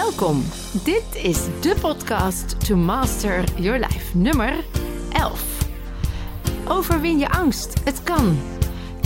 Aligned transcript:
Welkom. 0.00 0.44
Dit 0.84 1.04
is 1.14 1.44
de 1.60 1.74
podcast 1.80 2.66
To 2.66 2.76
Master 2.76 3.44
Your 3.56 3.78
Life, 3.78 4.16
nummer 4.16 4.54
11. 5.12 5.68
Overwin 6.68 7.18
je 7.18 7.28
angst. 7.28 7.84
Het 7.84 8.02
kan. 8.02 8.38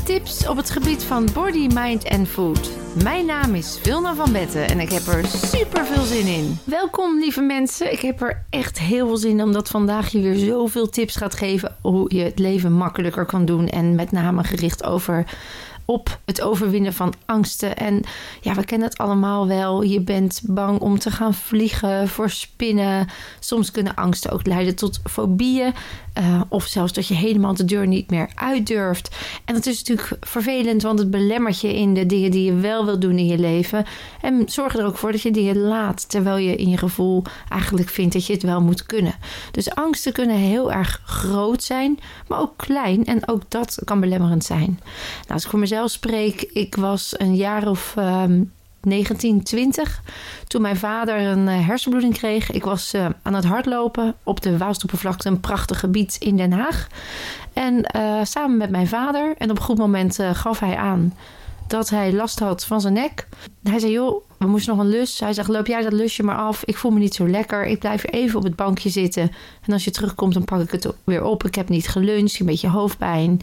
Tips 0.04 0.46
op 0.46 0.56
het 0.56 0.70
gebied 0.70 1.04
van 1.04 1.28
body, 1.34 1.66
mind 1.74 2.04
en 2.04 2.26
food. 2.26 2.70
Mijn 3.02 3.26
naam 3.26 3.54
is 3.54 3.78
Vilna 3.82 4.14
van 4.14 4.32
Betten 4.32 4.68
en 4.68 4.80
ik 4.80 4.90
heb 4.90 5.06
er 5.06 5.26
super 5.26 5.84
veel 5.84 6.04
zin 6.04 6.26
in. 6.26 6.58
Welkom 6.64 7.18
lieve 7.18 7.40
mensen. 7.40 7.92
Ik 7.92 8.00
heb 8.00 8.22
er 8.22 8.44
echt 8.50 8.78
heel 8.78 9.06
veel 9.06 9.16
zin 9.16 9.30
in 9.30 9.42
omdat 9.42 9.68
vandaag 9.68 10.08
je 10.08 10.20
weer 10.20 10.36
zoveel 10.36 10.88
tips 10.88 11.16
gaat 11.16 11.34
geven 11.34 11.76
hoe 11.80 12.16
je 12.16 12.22
het 12.22 12.38
leven 12.38 12.72
makkelijker 12.72 13.24
kan 13.24 13.44
doen 13.44 13.68
en 13.68 13.94
met 13.94 14.12
name 14.12 14.44
gericht 14.44 14.84
over 14.84 15.24
op 15.84 16.18
het 16.24 16.40
overwinnen 16.40 16.92
van 16.92 17.14
angsten. 17.26 17.76
En 17.76 18.02
ja, 18.40 18.54
we 18.54 18.64
kennen 18.64 18.88
het 18.88 18.98
allemaal 18.98 19.46
wel. 19.46 19.82
Je 19.82 20.00
bent 20.00 20.40
bang 20.44 20.80
om 20.80 20.98
te 20.98 21.10
gaan 21.10 21.34
vliegen 21.34 22.08
voor 22.08 22.30
spinnen. 22.30 23.08
Soms 23.40 23.70
kunnen 23.70 23.94
angsten 23.94 24.30
ook 24.30 24.46
leiden 24.46 24.74
tot 24.74 25.00
fobieën. 25.04 25.74
Uh, 26.18 26.40
of 26.48 26.66
zelfs 26.66 26.92
dat 26.92 27.06
je 27.06 27.14
helemaal 27.14 27.54
de 27.54 27.64
deur 27.64 27.86
niet 27.86 28.10
meer 28.10 28.28
uitdurft. 28.34 29.16
En 29.44 29.54
dat 29.54 29.66
is 29.66 29.78
natuurlijk 29.78 30.16
vervelend, 30.20 30.82
want 30.82 30.98
het 30.98 31.10
belemmert 31.10 31.60
je 31.60 31.74
in 31.74 31.94
de 31.94 32.06
dingen 32.06 32.30
die 32.30 32.44
je 32.44 32.54
wel 32.54 32.84
wil 32.84 32.98
doen 32.98 33.18
in 33.18 33.26
je 33.26 33.38
leven. 33.38 33.84
En 34.20 34.42
zorg 34.46 34.76
er 34.76 34.84
ook 34.84 34.96
voor 34.96 35.12
dat 35.12 35.22
je 35.22 35.30
dingen 35.30 35.58
laat, 35.58 36.08
terwijl 36.08 36.36
je 36.36 36.56
in 36.56 36.68
je 36.68 36.78
gevoel 36.78 37.22
eigenlijk 37.48 37.88
vindt 37.88 38.12
dat 38.12 38.26
je 38.26 38.32
het 38.32 38.42
wel 38.42 38.60
moet 38.60 38.86
kunnen. 38.86 39.14
Dus 39.50 39.74
angsten 39.74 40.12
kunnen 40.12 40.36
heel 40.36 40.72
erg 40.72 41.00
groot 41.04 41.62
zijn, 41.62 41.98
maar 42.28 42.40
ook 42.40 42.56
klein. 42.56 43.04
En 43.04 43.28
ook 43.28 43.42
dat 43.48 43.78
kan 43.84 44.00
belemmerend 44.00 44.44
zijn. 44.44 44.80
Nou, 45.20 45.32
als 45.32 45.44
ik 45.44 45.50
voor 45.50 45.58
mezelf 45.58 45.73
spreek, 45.88 46.42
ik 46.42 46.74
was 46.74 47.14
een 47.18 47.36
jaar 47.36 47.68
of. 47.68 47.94
Um, 47.98 48.52
1920, 48.88 50.02
toen 50.46 50.62
mijn 50.62 50.76
vader 50.76 51.20
een 51.20 51.48
eh, 51.48 51.66
hersenbloeding 51.66 52.14
kreeg. 52.14 52.50
Ik 52.50 52.64
was 52.64 52.94
uh, 52.94 53.06
aan 53.22 53.34
het 53.34 53.44
hardlopen 53.44 54.14
op 54.22 54.40
de 54.40 54.58
Waalstoepervlakte, 54.58 55.28
een 55.28 55.40
prachtig 55.40 55.80
gebied 55.80 56.16
in 56.18 56.36
Den 56.36 56.52
Haag. 56.52 56.86
En 57.52 57.90
uh, 57.96 58.20
samen 58.22 58.56
met 58.56 58.70
mijn 58.70 58.88
vader, 58.88 59.34
en 59.38 59.50
op 59.50 59.56
een 59.56 59.62
goed 59.62 59.78
moment 59.78 60.18
gaf 60.32 60.60
hij 60.60 60.76
aan 60.76 61.12
dat 61.66 61.88
hij 61.90 62.12
last 62.12 62.38
had 62.38 62.64
van 62.64 62.80
zijn 62.80 62.92
nek. 62.92 63.28
Hij 63.62 63.78
zei, 63.78 63.92
joh, 63.92 64.24
we 64.38 64.46
moesten 64.46 64.76
nog 64.76 64.84
een 64.84 64.90
lus. 64.90 65.20
Hij 65.20 65.32
zegt, 65.32 65.48
loop 65.48 65.66
jij 65.66 65.82
dat 65.82 65.92
lusje 65.92 66.22
maar 66.22 66.36
af. 66.36 66.64
Ik 66.64 66.76
voel 66.76 66.90
me 66.90 66.98
niet 66.98 67.14
zo 67.14 67.28
lekker. 67.28 67.66
Ik 67.66 67.78
blijf 67.78 68.04
even 68.10 68.38
op 68.38 68.44
het 68.44 68.56
bankje 68.56 68.90
zitten. 68.90 69.30
En 69.66 69.72
als 69.72 69.84
je 69.84 69.90
terugkomt, 69.90 70.34
dan 70.34 70.44
pak 70.44 70.60
ik 70.60 70.70
het 70.70 70.88
weer 71.04 71.24
op. 71.24 71.44
Ik 71.44 71.54
heb 71.54 71.68
niet 71.68 71.88
geluncht, 71.88 72.40
een 72.40 72.46
beetje 72.46 72.68
hoofdpijn. 72.68 73.40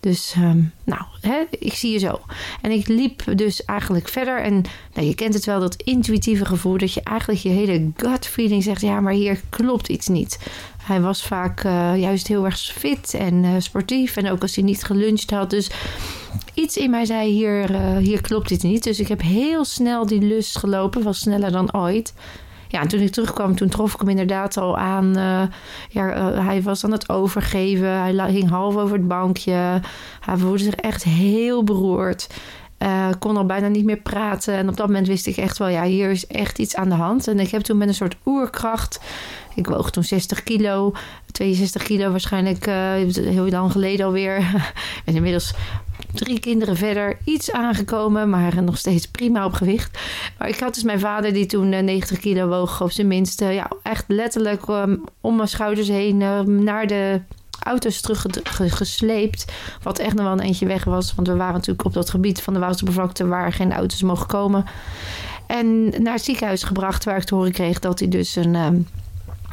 Dus 0.00 0.34
um, 0.38 0.72
nou, 0.84 1.02
hè, 1.20 1.42
ik 1.50 1.74
zie 1.74 1.92
je 1.92 1.98
zo. 1.98 2.20
En 2.60 2.70
ik 2.70 2.88
liep 2.88 3.22
dus 3.34 3.64
eigenlijk 3.64 4.08
verder. 4.08 4.42
En 4.42 4.64
nou, 4.94 5.06
je 5.06 5.14
kent 5.14 5.34
het 5.34 5.44
wel, 5.44 5.60
dat 5.60 5.82
intuïtieve 5.82 6.44
gevoel. 6.44 6.78
Dat 6.78 6.92
je 6.92 7.02
eigenlijk 7.02 7.40
je 7.40 7.48
hele 7.48 7.90
gut 7.96 8.26
feeling 8.26 8.62
zegt: 8.62 8.80
ja, 8.80 9.00
maar 9.00 9.12
hier 9.12 9.40
klopt 9.48 9.88
iets 9.88 10.08
niet. 10.08 10.38
Hij 10.82 11.00
was 11.00 11.22
vaak 11.22 11.64
uh, 11.64 12.00
juist 12.00 12.26
heel 12.26 12.44
erg 12.44 12.58
fit 12.58 13.14
en 13.14 13.44
uh, 13.44 13.50
sportief. 13.58 14.16
En 14.16 14.30
ook 14.30 14.42
als 14.42 14.54
hij 14.54 14.64
niet 14.64 14.84
geluncht 14.84 15.30
had. 15.30 15.50
Dus 15.50 15.70
iets 16.54 16.76
in 16.76 16.90
mij 16.90 17.04
zei: 17.04 17.30
hier, 17.30 17.70
uh, 17.70 17.96
hier 17.96 18.20
klopt 18.20 18.50
iets 18.50 18.64
niet. 18.64 18.84
Dus 18.84 19.00
ik 19.00 19.08
heb 19.08 19.22
heel 19.22 19.64
snel 19.64 20.06
die 20.06 20.22
lust 20.22 20.58
gelopen. 20.58 21.02
Was 21.02 21.18
sneller 21.18 21.52
dan 21.52 21.74
ooit 21.74 22.12
ja, 22.70 22.80
en 22.80 22.88
toen 22.88 23.00
ik 23.00 23.10
terugkwam, 23.10 23.56
toen 23.56 23.68
trof 23.68 23.94
ik 23.94 24.00
hem 24.00 24.08
inderdaad 24.08 24.56
al 24.56 24.78
aan. 24.78 25.18
Uh, 25.18 25.42
ja, 25.88 26.16
uh, 26.16 26.46
hij 26.46 26.62
was 26.62 26.84
aan 26.84 26.92
het 26.92 27.08
overgeven. 27.08 27.88
Hij 27.88 28.30
hing 28.30 28.48
half 28.48 28.76
over 28.76 28.96
het 28.96 29.08
bankje. 29.08 29.80
Hij 30.20 30.36
voelde 30.36 30.58
zich 30.58 30.74
echt 30.74 31.04
heel 31.04 31.64
beroerd. 31.64 32.26
Uh, 32.78 33.08
kon 33.18 33.36
al 33.36 33.46
bijna 33.46 33.68
niet 33.68 33.84
meer 33.84 34.00
praten. 34.00 34.54
En 34.54 34.68
op 34.68 34.76
dat 34.76 34.86
moment 34.86 35.06
wist 35.06 35.26
ik 35.26 35.36
echt 35.36 35.58
wel, 35.58 35.68
ja, 35.68 35.84
hier 35.84 36.10
is 36.10 36.26
echt 36.26 36.58
iets 36.58 36.76
aan 36.76 36.88
de 36.88 36.94
hand. 36.94 37.28
En 37.28 37.38
ik 37.38 37.50
heb 37.50 37.62
toen 37.62 37.76
met 37.78 37.88
een 37.88 37.94
soort 37.94 38.16
oerkracht. 38.26 39.00
Ik 39.54 39.66
woog 39.66 39.90
toen 39.90 40.04
60 40.04 40.42
kilo, 40.42 40.92
62 41.32 41.82
kilo 41.82 42.10
waarschijnlijk, 42.10 42.64
heel 43.14 43.48
lang 43.48 43.72
geleden 43.72 44.06
alweer. 44.06 44.36
en 45.04 45.14
inmiddels 45.14 45.54
drie 46.14 46.40
kinderen 46.40 46.76
verder, 46.76 47.18
iets 47.24 47.52
aangekomen, 47.52 48.30
maar 48.30 48.62
nog 48.62 48.78
steeds 48.78 49.08
prima 49.08 49.44
op 49.44 49.52
gewicht. 49.52 49.98
Maar 50.38 50.48
ik 50.48 50.58
had 50.58 50.74
dus 50.74 50.82
mijn 50.82 51.00
vader, 51.00 51.32
die 51.32 51.46
toen 51.46 51.68
90 51.68 52.16
eh, 52.16 52.22
kilo 52.22 52.48
woog, 52.48 52.82
op 52.82 52.90
zijn 52.90 53.06
minst, 53.06 53.40
ja, 53.40 53.70
echt 53.82 54.04
letterlijk 54.08 54.68
um, 54.68 55.04
om 55.20 55.36
mijn 55.36 55.48
schouders 55.48 55.88
heen 55.88 56.20
uh, 56.20 56.40
naar 56.40 56.86
de 56.86 57.20
auto's 57.62 58.00
teruggesleept. 58.00 59.52
Wat 59.82 59.98
echt 59.98 60.14
nog 60.14 60.24
wel 60.24 60.32
een 60.32 60.40
eentje 60.40 60.66
weg 60.66 60.84
was. 60.84 61.14
Want 61.14 61.28
we 61.28 61.36
waren 61.36 61.52
natuurlijk 61.54 61.84
op 61.84 61.92
dat 61.92 62.10
gebied 62.10 62.42
van 62.42 62.52
de 62.54 62.60
Wouterbergvlakte 62.60 63.26
waar 63.26 63.52
geen 63.52 63.72
auto's 63.72 64.02
mogen 64.02 64.26
komen. 64.26 64.64
En 65.46 65.88
naar 66.02 66.14
het 66.14 66.24
ziekenhuis 66.24 66.62
gebracht 66.62 67.04
waar 67.04 67.16
ik 67.16 67.24
te 67.24 67.34
horen 67.34 67.52
kreeg 67.52 67.78
dat 67.78 67.98
hij 67.98 68.08
dus 68.08 68.36
een 68.36 68.54
um, 68.54 68.86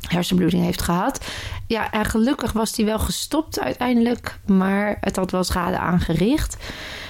hersenbloeding 0.08 0.64
heeft 0.64 0.82
gehad. 0.82 1.26
Ja, 1.68 1.92
en 1.92 2.06
gelukkig 2.06 2.52
was 2.52 2.76
hij 2.76 2.86
wel 2.86 3.00
gestopt 3.00 3.60
uiteindelijk. 3.60 4.40
Maar 4.46 4.98
het 5.02 5.16
had 5.16 5.32
wel 5.32 5.44
schade 5.44 5.78
aangericht. 5.78 6.58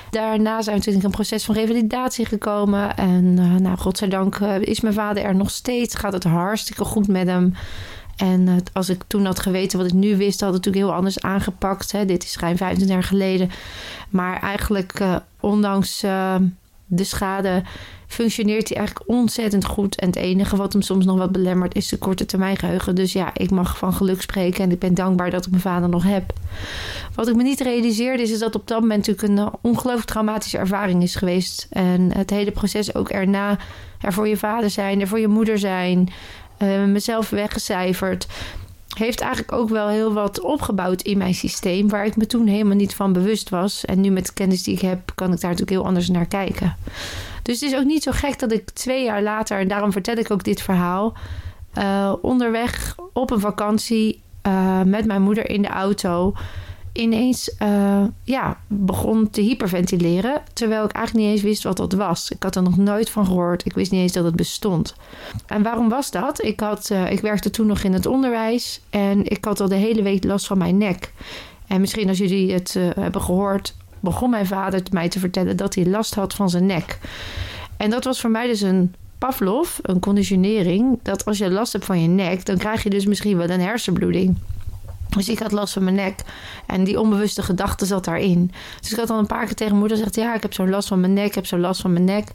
Daarna 0.09 0.61
zijn 0.61 0.65
we 0.65 0.71
natuurlijk 0.71 1.05
een 1.05 1.11
proces 1.11 1.45
van 1.45 1.55
revalidatie 1.55 2.25
gekomen. 2.25 2.97
En 2.97 3.37
uh, 3.39 3.55
nou, 3.55 3.77
godzijdank 3.77 4.39
uh, 4.39 4.59
is 4.59 4.81
mijn 4.81 4.93
vader 4.93 5.23
er 5.23 5.35
nog 5.35 5.51
steeds. 5.51 5.95
Gaat 5.95 6.13
het 6.13 6.23
hartstikke 6.23 6.83
goed 6.83 7.07
met 7.07 7.27
hem. 7.27 7.53
En 8.15 8.47
uh, 8.47 8.55
als 8.73 8.89
ik 8.89 9.01
toen 9.07 9.25
had 9.25 9.39
geweten 9.39 9.77
wat 9.77 9.87
ik 9.87 9.93
nu 9.93 10.17
wist, 10.17 10.39
had 10.39 10.53
het 10.53 10.65
natuurlijk 10.65 10.85
heel 10.85 10.95
anders 10.95 11.21
aangepakt. 11.21 11.91
Hè. 11.91 12.05
Dit 12.05 12.23
is 12.23 12.37
ruim 12.37 12.57
25 12.57 12.95
jaar 12.95 13.07
geleden. 13.07 13.49
Maar 14.09 14.41
eigenlijk, 14.41 14.99
ondanks 15.39 16.05
de 16.87 17.03
schade 17.03 17.63
functioneert 18.07 18.67
hij 18.67 18.77
eigenlijk 18.77 19.09
ontzettend 19.09 19.65
goed. 19.65 19.99
En 19.99 20.07
het 20.07 20.15
enige 20.15 20.55
wat 20.55 20.73
hem 20.73 20.81
soms 20.81 21.05
nog 21.05 21.17
wat 21.17 21.31
belemmert 21.31 21.75
is 21.75 21.87
de 21.87 21.97
korte 21.97 22.25
termijn 22.25 22.57
geheugen. 22.57 22.95
Dus 22.95 23.13
ja, 23.13 23.29
ik 23.33 23.51
mag 23.51 23.77
van 23.77 23.93
geluk 23.93 24.21
spreken 24.21 24.63
en 24.63 24.71
ik 24.71 24.79
ben 24.79 24.93
dankbaar 24.93 25.29
dat 25.29 25.45
ik 25.45 25.51
mijn 25.51 25.61
vader 25.61 25.89
nog 25.89 26.03
heb. 26.03 26.33
Wat 27.15 27.27
ik 27.27 27.35
me 27.35 27.43
niet 27.43 27.59
realiseerde 27.59 28.23
is, 28.23 28.39
dat 28.39 28.55
op 28.55 28.67
dat 28.67 28.79
moment 28.79 29.07
natuurlijk 29.07 29.39
een 29.39 29.51
ongelooflijk 29.61 30.07
traumatische 30.07 30.57
ervaring 30.57 31.03
is 31.03 31.15
geweest. 31.15 31.67
En 31.69 32.13
het 32.17 32.29
hele 32.29 32.51
proces 32.51 32.95
ook 32.95 33.09
erna 33.09 33.57
er 34.01 34.13
voor 34.13 34.27
je 34.27 34.37
vader 34.37 34.69
zijn, 34.69 35.01
er 35.01 35.07
voor 35.07 35.19
je 35.19 35.27
moeder 35.27 35.59
zijn, 35.59 36.09
uh, 36.59 36.83
mezelf 36.83 37.29
weggecijferd 37.29 38.27
heeft 38.97 39.21
eigenlijk 39.21 39.51
ook 39.51 39.69
wel 39.69 39.87
heel 39.87 40.13
wat 40.13 40.41
opgebouwd 40.41 41.01
in 41.01 41.17
mijn 41.17 41.33
systeem, 41.33 41.89
waar 41.89 42.05
ik 42.05 42.15
me 42.15 42.25
toen 42.25 42.47
helemaal 42.47 42.75
niet 42.75 42.95
van 42.95 43.13
bewust 43.13 43.49
was. 43.49 43.85
En 43.85 44.01
nu 44.01 44.09
met 44.09 44.25
de 44.25 44.33
kennis 44.33 44.63
die 44.63 44.73
ik 44.73 44.81
heb, 44.81 45.11
kan 45.15 45.33
ik 45.33 45.41
daar 45.41 45.51
natuurlijk 45.51 45.77
heel 45.77 45.85
anders 45.85 46.09
naar 46.09 46.25
kijken. 46.25 46.75
Dus 47.41 47.59
het 47.59 47.71
is 47.71 47.77
ook 47.77 47.85
niet 47.85 48.03
zo 48.03 48.11
gek 48.11 48.39
dat 48.39 48.51
ik 48.51 48.69
twee 48.69 49.03
jaar 49.03 49.21
later, 49.21 49.59
en 49.59 49.67
daarom 49.67 49.91
vertel 49.91 50.15
ik 50.15 50.31
ook 50.31 50.43
dit 50.43 50.61
verhaal, 50.61 51.13
uh, 51.77 52.13
onderweg 52.21 52.95
op 53.13 53.31
een 53.31 53.39
vakantie 53.39 54.21
uh, 54.47 54.81
met 54.81 55.05
mijn 55.05 55.21
moeder 55.21 55.49
in 55.49 55.61
de 55.61 55.67
auto 55.67 56.33
ineens 56.97 57.55
uh, 57.63 58.03
ja, 58.23 58.57
begon 58.67 59.29
te 59.29 59.41
hyperventileren. 59.41 60.41
Terwijl 60.53 60.83
ik 60.83 60.91
eigenlijk 60.91 61.25
niet 61.25 61.35
eens 61.35 61.45
wist 61.45 61.63
wat 61.63 61.77
dat 61.77 61.93
was. 61.93 62.31
Ik 62.31 62.43
had 62.43 62.55
er 62.55 62.63
nog 62.63 62.77
nooit 62.77 63.09
van 63.09 63.25
gehoord. 63.25 63.65
Ik 63.65 63.73
wist 63.73 63.91
niet 63.91 64.01
eens 64.01 64.11
dat 64.11 64.23
het 64.23 64.35
bestond. 64.35 64.95
En 65.45 65.63
waarom 65.63 65.89
was 65.89 66.11
dat? 66.11 66.43
Ik, 66.43 66.59
had, 66.59 66.89
uh, 66.91 67.11
ik 67.11 67.19
werkte 67.19 67.49
toen 67.49 67.67
nog 67.67 67.83
in 67.83 67.93
het 67.93 68.05
onderwijs. 68.05 68.81
En 68.89 69.25
ik 69.25 69.45
had 69.45 69.59
al 69.59 69.67
de 69.67 69.75
hele 69.75 70.01
week 70.01 70.23
last 70.23 70.47
van 70.47 70.57
mijn 70.57 70.77
nek. 70.77 71.13
En 71.67 71.81
misschien 71.81 72.09
als 72.09 72.17
jullie 72.17 72.53
het 72.53 72.75
uh, 72.77 72.89
hebben 72.95 73.21
gehoord, 73.21 73.75
begon 73.99 74.29
mijn 74.29 74.47
vader 74.47 74.81
mij 74.91 75.09
te 75.09 75.19
vertellen 75.19 75.57
dat 75.57 75.75
hij 75.75 75.85
last 75.85 76.15
had 76.15 76.33
van 76.33 76.49
zijn 76.49 76.65
nek. 76.65 76.99
En 77.77 77.89
dat 77.89 78.03
was 78.03 78.21
voor 78.21 78.29
mij 78.29 78.47
dus 78.47 78.61
een 78.61 78.95
Pavlov, 79.17 79.77
een 79.81 79.99
conditionering. 79.99 80.99
Dat 81.01 81.25
als 81.25 81.37
je 81.37 81.51
last 81.51 81.73
hebt 81.73 81.85
van 81.85 82.01
je 82.01 82.07
nek, 82.07 82.45
dan 82.45 82.57
krijg 82.57 82.83
je 82.83 82.89
dus 82.89 83.05
misschien 83.05 83.37
wel 83.37 83.49
een 83.49 83.61
hersenbloeding. 83.61 84.37
Dus 85.09 85.29
ik 85.29 85.39
had 85.39 85.51
last 85.51 85.73
van 85.73 85.83
mijn 85.83 85.95
nek. 85.95 86.19
En 86.65 86.83
die 86.83 86.99
onbewuste 86.99 87.43
gedachte 87.43 87.85
zat 87.85 88.05
daarin. 88.05 88.51
Dus 88.81 88.91
ik 88.91 88.97
had 88.97 89.09
al 89.09 89.19
een 89.19 89.27
paar 89.27 89.45
keer 89.45 89.55
tegen 89.55 89.77
moeder 89.77 89.97
gezegd: 89.97 90.15
Ja, 90.15 90.35
ik 90.35 90.41
heb 90.41 90.53
zo'n 90.53 90.69
last 90.69 90.87
van 90.87 90.99
mijn 90.99 91.13
nek. 91.13 91.25
Ik 91.25 91.35
heb 91.35 91.45
zo'n 91.45 91.59
last 91.59 91.81
van 91.81 91.93
mijn 91.93 92.05
nek. 92.05 92.27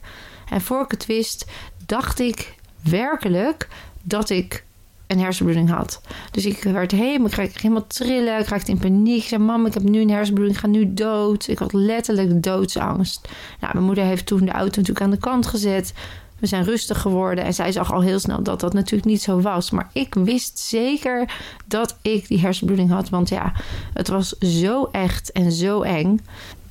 En 0.49 0.61
voor 0.61 0.83
ik 0.83 0.91
het 0.91 1.05
wist, 1.05 1.45
dacht 1.85 2.19
ik 2.19 2.55
werkelijk 2.81 3.67
dat 4.01 4.29
ik 4.29 4.63
een 5.07 5.19
hersenbloeding 5.19 5.69
had. 5.69 6.01
Dus 6.31 6.45
ik 6.45 6.63
werd 6.63 6.91
helemaal, 6.91 7.29
ik 7.39 7.57
helemaal 7.57 7.87
trillen. 7.87 8.39
Ik 8.39 8.47
raakte 8.47 8.71
in 8.71 8.77
paniek. 8.77 9.21
Ik 9.21 9.27
zei: 9.27 9.43
Mam, 9.43 9.65
ik 9.65 9.73
heb 9.73 9.83
nu 9.83 10.01
een 10.01 10.09
hersenbloeding. 10.09 10.57
Ik 10.57 10.63
ga 10.63 10.69
nu 10.69 10.93
dood. 10.93 11.47
Ik 11.47 11.57
had 11.57 11.73
letterlijk 11.73 12.43
doodsangst. 12.43 13.27
Nou, 13.59 13.73
mijn 13.73 13.85
moeder 13.85 14.03
heeft 14.03 14.25
toen 14.25 14.45
de 14.45 14.51
auto 14.51 14.79
natuurlijk 14.79 15.01
aan 15.01 15.11
de 15.11 15.17
kant 15.17 15.47
gezet. 15.47 15.93
We 16.43 16.49
zijn 16.49 16.63
rustig 16.63 17.01
geworden. 17.01 17.43
En 17.43 17.53
zij 17.53 17.71
zag 17.71 17.93
al 17.93 18.01
heel 18.01 18.19
snel 18.19 18.43
dat 18.43 18.59
dat 18.59 18.73
natuurlijk 18.73 19.05
niet 19.05 19.21
zo 19.21 19.41
was. 19.41 19.71
Maar 19.71 19.89
ik 19.93 20.13
wist 20.13 20.59
zeker 20.59 21.33
dat 21.65 21.97
ik 22.01 22.27
die 22.27 22.39
hersenbloeding 22.39 22.89
had. 22.89 23.09
Want 23.09 23.29
ja, 23.29 23.53
het 23.93 24.07
was 24.07 24.29
zo 24.29 24.89
echt 24.91 25.31
en 25.31 25.51
zo 25.51 25.81
eng. 25.81 26.19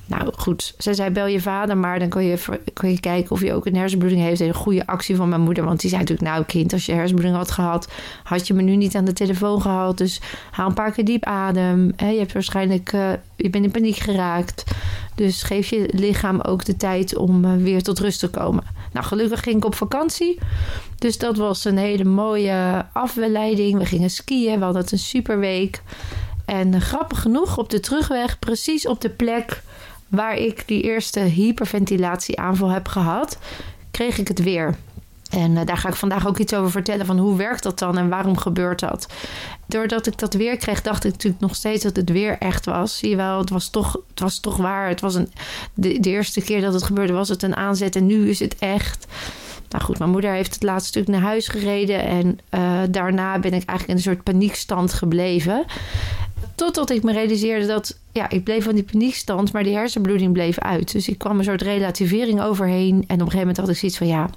Nou 0.05 0.33
goed, 0.37 0.73
ze 0.77 0.93
zei 0.93 1.09
bel 1.09 1.27
je 1.27 1.41
vader 1.41 1.77
maar, 1.77 1.99
dan 1.99 2.09
kun 2.09 2.23
je, 2.23 2.37
kun 2.73 2.89
je 2.89 2.99
kijken 2.99 3.31
of 3.31 3.39
hij 3.39 3.53
ook 3.53 3.65
een 3.65 3.75
hersenbloeding 3.75 4.21
heeft. 4.21 4.39
Een 4.39 4.53
goede 4.53 4.87
actie 4.87 5.15
van 5.15 5.29
mijn 5.29 5.41
moeder, 5.41 5.63
want 5.63 5.79
die 5.79 5.89
zei 5.89 6.01
natuurlijk, 6.01 6.29
nou 6.29 6.43
kind, 6.43 6.73
als 6.73 6.85
je 6.85 6.91
hersenbloeding 6.91 7.37
had 7.37 7.51
gehad, 7.51 7.91
had 8.23 8.47
je 8.47 8.53
me 8.53 8.61
nu 8.61 8.75
niet 8.75 8.95
aan 8.95 9.05
de 9.05 9.13
telefoon 9.13 9.61
gehad. 9.61 9.97
Dus 9.97 10.21
haal 10.51 10.67
een 10.67 10.73
paar 10.73 10.91
keer 10.91 11.05
diep 11.05 11.25
adem. 11.25 11.93
je 11.97 12.05
hebt 12.05 12.33
waarschijnlijk, 12.33 12.93
uh, 12.93 13.11
je 13.35 13.49
bent 13.49 13.65
in 13.65 13.71
paniek 13.71 13.95
geraakt. 13.95 14.63
Dus 15.15 15.43
geef 15.43 15.69
je 15.69 15.89
lichaam 15.91 16.41
ook 16.41 16.65
de 16.65 16.77
tijd 16.77 17.15
om 17.15 17.45
uh, 17.45 17.55
weer 17.55 17.83
tot 17.83 17.99
rust 17.99 18.19
te 18.19 18.29
komen. 18.29 18.63
Nou, 18.91 19.05
gelukkig 19.05 19.43
ging 19.43 19.55
ik 19.55 19.65
op 19.65 19.75
vakantie. 19.75 20.39
Dus 20.97 21.17
dat 21.17 21.37
was 21.37 21.65
een 21.65 21.77
hele 21.77 22.03
mooie 22.03 22.85
afleiding. 22.93 23.77
We 23.77 23.85
gingen 23.85 24.09
skiën, 24.09 24.59
we 24.59 24.65
hadden 24.65 24.85
een 24.89 24.99
super 24.99 25.39
week. 25.39 25.81
En 26.45 26.73
uh, 26.73 26.81
grappig 26.81 27.21
genoeg, 27.21 27.57
op 27.57 27.69
de 27.69 27.79
terugweg, 27.79 28.39
precies 28.39 28.87
op 28.87 29.01
de 29.01 29.09
plek 29.09 29.61
waar 30.15 30.37
ik 30.37 30.63
die 30.65 30.81
eerste 30.81 31.19
hyperventilatieaanval 31.19 32.69
heb 32.69 32.87
gehad, 32.87 33.37
kreeg 33.91 34.17
ik 34.17 34.27
het 34.27 34.43
weer. 34.43 34.75
En 35.29 35.51
uh, 35.51 35.65
daar 35.65 35.77
ga 35.77 35.89
ik 35.89 35.95
vandaag 35.95 36.27
ook 36.27 36.37
iets 36.37 36.53
over 36.53 36.71
vertellen 36.71 37.05
van 37.05 37.17
hoe 37.17 37.37
werkt 37.37 37.63
dat 37.63 37.79
dan 37.79 37.97
en 37.97 38.09
waarom 38.09 38.37
gebeurt 38.37 38.79
dat. 38.79 39.07
Doordat 39.65 40.07
ik 40.07 40.17
dat 40.17 40.33
weer 40.33 40.57
kreeg, 40.57 40.81
dacht 40.81 41.03
ik 41.03 41.11
natuurlijk 41.11 41.41
nog 41.41 41.55
steeds 41.55 41.83
dat 41.83 41.95
het 41.95 42.09
weer 42.09 42.37
echt 42.37 42.65
was. 42.65 42.97
Zie 42.97 43.09
je 43.09 43.15
wel, 43.15 43.37
het 43.37 43.49
was 43.49 43.69
toch, 43.69 43.97
het 44.09 44.19
was 44.19 44.39
toch 44.39 44.57
waar. 44.57 44.87
Het 44.87 45.01
was 45.01 45.15
een, 45.15 45.31
de, 45.73 45.99
eerste 45.99 46.41
keer 46.41 46.61
dat 46.61 46.73
het 46.73 46.83
gebeurde 46.83 47.13
was 47.13 47.29
het 47.29 47.43
een 47.43 47.55
aanzet 47.55 47.95
en 47.95 48.05
nu 48.05 48.29
is 48.29 48.39
het 48.39 48.55
echt. 48.59 49.07
Nou 49.69 49.83
goed, 49.83 49.99
mijn 49.99 50.11
moeder 50.11 50.31
heeft 50.31 50.53
het 50.53 50.63
laatste 50.63 50.87
stuk 50.87 51.07
naar 51.07 51.21
huis 51.21 51.47
gereden. 51.47 52.03
En 52.05 52.39
uh, 52.51 52.79
daarna 52.89 53.39
ben 53.39 53.53
ik 53.53 53.65
eigenlijk 53.65 53.87
in 53.87 53.95
een 53.95 54.01
soort 54.01 54.23
paniekstand 54.23 54.93
gebleven. 54.93 55.65
Totdat 56.55 56.89
ik 56.89 57.03
me 57.03 57.11
realiseerde 57.11 57.65
dat, 57.65 57.97
ja, 58.11 58.29
ik 58.29 58.43
bleef 58.43 58.63
van 58.63 58.75
die 58.75 58.83
paniekstand, 58.83 59.53
maar 59.53 59.63
die 59.63 59.75
hersenbloeding 59.75 60.33
bleef 60.33 60.59
uit. 60.59 60.91
Dus 60.91 61.07
ik 61.07 61.17
kwam 61.17 61.37
een 61.37 61.43
soort 61.43 61.61
relativering 61.61 62.41
overheen. 62.41 62.93
En 62.93 63.01
op 63.01 63.09
een 63.09 63.17
gegeven 63.17 63.39
moment 63.39 63.57
had 63.57 63.69
ik 63.69 63.77
zoiets 63.77 63.97
van, 63.97 64.07
ja, 64.07 64.29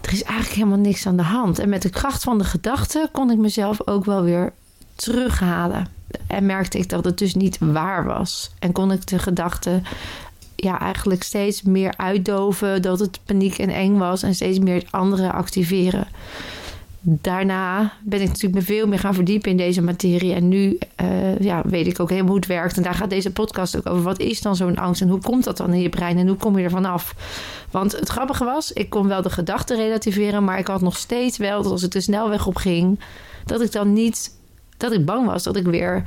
er 0.00 0.12
is 0.12 0.22
eigenlijk 0.22 0.56
helemaal 0.56 0.78
niks 0.78 1.06
aan 1.06 1.16
de 1.16 1.22
hand. 1.22 1.58
En 1.58 1.68
met 1.68 1.82
de 1.82 1.90
kracht 1.90 2.22
van 2.22 2.38
de 2.38 2.44
gedachte 2.44 3.08
kon 3.12 3.30
ik 3.30 3.38
mezelf 3.38 3.86
ook 3.86 4.04
wel 4.04 4.22
weer 4.22 4.52
terughalen. 4.94 5.86
En 6.26 6.46
merkte 6.46 6.78
ik 6.78 6.88
dat 6.88 7.04
het 7.04 7.18
dus 7.18 7.34
niet 7.34 7.58
waar 7.60 8.04
was. 8.04 8.50
En 8.58 8.72
kon 8.72 8.92
ik 8.92 9.06
de 9.06 9.18
gedachte 9.18 9.82
ja, 10.56 10.80
eigenlijk 10.80 11.22
steeds 11.22 11.62
meer 11.62 11.94
uitdoven 11.96 12.82
dat 12.82 12.98
het 12.98 13.20
paniek 13.24 13.58
en 13.58 13.70
eng 13.70 13.96
was. 13.96 14.22
En 14.22 14.34
steeds 14.34 14.58
meer 14.58 14.74
het 14.74 14.92
andere 14.92 15.32
activeren 15.32 16.06
daarna 17.10 17.92
ben 18.02 18.20
ik 18.20 18.26
natuurlijk 18.26 18.54
me 18.54 18.62
veel 18.62 18.86
meer 18.86 18.98
gaan 18.98 19.14
verdiepen 19.14 19.50
in 19.50 19.56
deze 19.56 19.82
materie. 19.82 20.34
En 20.34 20.48
nu 20.48 20.78
uh, 21.02 21.38
ja, 21.38 21.62
weet 21.64 21.86
ik 21.86 22.00
ook 22.00 22.10
helemaal 22.10 22.30
hoe 22.30 22.40
het 22.40 22.48
werkt. 22.48 22.76
En 22.76 22.82
daar 22.82 22.94
gaat 22.94 23.10
deze 23.10 23.32
podcast 23.32 23.76
ook 23.76 23.88
over. 23.88 24.02
Wat 24.02 24.20
is 24.20 24.40
dan 24.40 24.56
zo'n 24.56 24.76
angst 24.76 25.00
en 25.00 25.08
hoe 25.08 25.20
komt 25.20 25.44
dat 25.44 25.56
dan 25.56 25.72
in 25.72 25.80
je 25.80 25.88
brein 25.88 26.18
en 26.18 26.28
hoe 26.28 26.36
kom 26.36 26.58
je 26.58 26.64
ervan 26.64 26.84
af? 26.84 27.14
Want 27.70 27.92
het 27.92 28.08
grappige 28.08 28.44
was, 28.44 28.72
ik 28.72 28.90
kon 28.90 29.08
wel 29.08 29.22
de 29.22 29.30
gedachten 29.30 29.76
relativeren, 29.76 30.44
maar 30.44 30.58
ik 30.58 30.66
had 30.66 30.80
nog 30.80 30.96
steeds 30.96 31.36
wel 31.36 31.62
dat 31.62 31.72
als 31.72 31.82
ik 31.82 31.90
de 31.90 32.00
snelweg 32.00 32.46
op 32.46 32.56
ging, 32.56 33.00
dat 33.44 33.60
ik 33.60 33.72
dan 33.72 33.92
niet, 33.92 34.36
dat 34.76 34.92
ik 34.92 35.04
bang 35.04 35.26
was 35.26 35.42
dat 35.42 35.56
ik 35.56 35.64
weer 35.64 36.04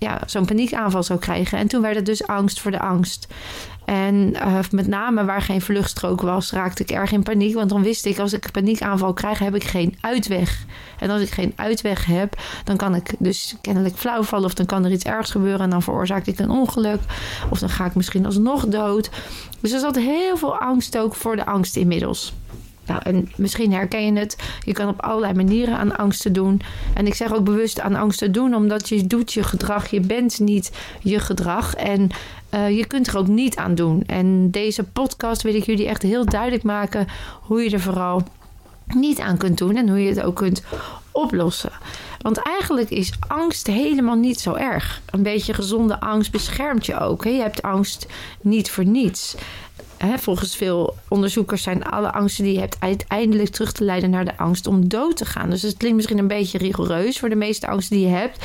ja, 0.00 0.20
zo'n 0.26 0.44
paniekaanval 0.44 1.02
zou 1.02 1.18
krijgen. 1.18 1.58
En 1.58 1.68
toen 1.68 1.82
werd 1.82 1.96
het 1.96 2.06
dus 2.06 2.26
angst 2.26 2.60
voor 2.60 2.70
de 2.70 2.80
angst. 2.80 3.26
En 3.84 4.14
uh, 4.34 4.58
met 4.70 4.86
name 4.86 5.24
waar 5.24 5.42
geen 5.42 5.60
vluchtstrook 5.60 6.20
was, 6.20 6.52
raakte 6.52 6.82
ik 6.82 6.90
erg 6.90 7.12
in 7.12 7.22
paniek. 7.22 7.54
Want 7.54 7.68
dan 7.70 7.82
wist 7.82 8.06
ik, 8.06 8.18
als 8.18 8.32
ik 8.32 8.44
een 8.44 8.50
paniekaanval 8.50 9.12
krijg, 9.12 9.38
heb 9.38 9.54
ik 9.54 9.64
geen 9.64 9.96
uitweg. 10.00 10.64
En 10.98 11.10
als 11.10 11.22
ik 11.22 11.30
geen 11.30 11.52
uitweg 11.56 12.06
heb, 12.06 12.40
dan 12.64 12.76
kan 12.76 12.94
ik 12.94 13.14
dus 13.18 13.56
kennelijk 13.60 13.96
flauw 13.96 14.22
vallen. 14.22 14.44
Of 14.44 14.54
dan 14.54 14.66
kan 14.66 14.84
er 14.84 14.92
iets 14.92 15.04
ergs 15.04 15.30
gebeuren 15.30 15.60
en 15.60 15.70
dan 15.70 15.82
veroorzaak 15.82 16.26
ik 16.26 16.38
een 16.38 16.50
ongeluk. 16.50 17.00
Of 17.50 17.58
dan 17.58 17.68
ga 17.68 17.84
ik 17.84 17.94
misschien 17.94 18.26
alsnog 18.26 18.66
dood. 18.66 19.10
Dus 19.60 19.72
er 19.72 19.80
zat 19.80 19.96
heel 19.96 20.36
veel 20.36 20.56
angst 20.56 20.98
ook 20.98 21.14
voor 21.14 21.36
de 21.36 21.46
angst 21.46 21.76
inmiddels. 21.76 22.32
Nou, 22.86 23.00
en 23.02 23.28
misschien 23.36 23.72
herken 23.72 24.04
je 24.04 24.18
het. 24.18 24.36
Je 24.64 24.72
kan 24.72 24.88
op 24.88 25.02
allerlei 25.02 25.34
manieren 25.34 25.76
aan 25.76 25.96
angsten 25.96 26.32
doen. 26.32 26.60
En 26.94 27.06
ik 27.06 27.14
zeg 27.14 27.34
ook 27.34 27.44
bewust 27.44 27.80
aan 27.80 27.94
angsten 27.94 28.32
doen, 28.32 28.54
omdat 28.54 28.88
je 28.88 29.06
doet 29.06 29.32
je 29.32 29.42
gedrag. 29.42 29.90
Je 29.90 30.00
bent 30.00 30.38
niet 30.38 30.72
je 31.02 31.18
gedrag. 31.18 31.74
En 31.74 32.08
uh, 32.54 32.76
je 32.76 32.86
kunt 32.86 33.06
er 33.06 33.18
ook 33.18 33.26
niet 33.26 33.56
aan 33.56 33.74
doen. 33.74 34.02
En 34.06 34.50
deze 34.50 34.84
podcast 34.84 35.42
wil 35.42 35.54
ik 35.54 35.64
jullie 35.64 35.88
echt 35.88 36.02
heel 36.02 36.24
duidelijk 36.24 36.62
maken 36.62 37.06
hoe 37.40 37.62
je 37.62 37.70
er 37.70 37.80
vooral 37.80 38.22
niet 38.86 39.20
aan 39.20 39.36
kunt 39.36 39.58
doen 39.58 39.76
en 39.76 39.88
hoe 39.88 40.02
je 40.02 40.08
het 40.08 40.22
ook 40.22 40.36
kunt 40.36 40.62
oplossen. 41.10 41.72
Want 42.22 42.42
eigenlijk 42.42 42.90
is 42.90 43.12
angst 43.26 43.66
helemaal 43.66 44.16
niet 44.16 44.40
zo 44.40 44.54
erg. 44.54 45.00
Een 45.10 45.22
beetje 45.22 45.54
gezonde 45.54 46.00
angst 46.00 46.30
beschermt 46.30 46.86
je 46.86 46.98
ook. 46.98 47.24
Hè? 47.24 47.30
Je 47.30 47.40
hebt 47.40 47.62
angst 47.62 48.06
niet 48.40 48.70
voor 48.70 48.84
niets. 48.84 49.34
Hè, 49.96 50.18
volgens 50.18 50.56
veel 50.56 50.96
onderzoekers 51.08 51.62
zijn 51.62 51.84
alle 51.84 52.12
angsten 52.12 52.44
die 52.44 52.52
je 52.52 52.60
hebt 52.60 52.76
uiteindelijk 52.78 53.48
terug 53.48 53.72
te 53.72 53.84
leiden 53.84 54.10
naar 54.10 54.24
de 54.24 54.36
angst 54.36 54.66
om 54.66 54.88
dood 54.88 55.16
te 55.16 55.24
gaan. 55.24 55.50
Dus 55.50 55.62
het 55.62 55.76
klinkt 55.76 55.96
misschien 55.96 56.18
een 56.18 56.26
beetje 56.26 56.58
rigoureus 56.58 57.18
voor 57.18 57.28
de 57.28 57.34
meeste 57.34 57.66
angsten 57.66 57.96
die 57.96 58.06
je 58.06 58.12
hebt. 58.12 58.44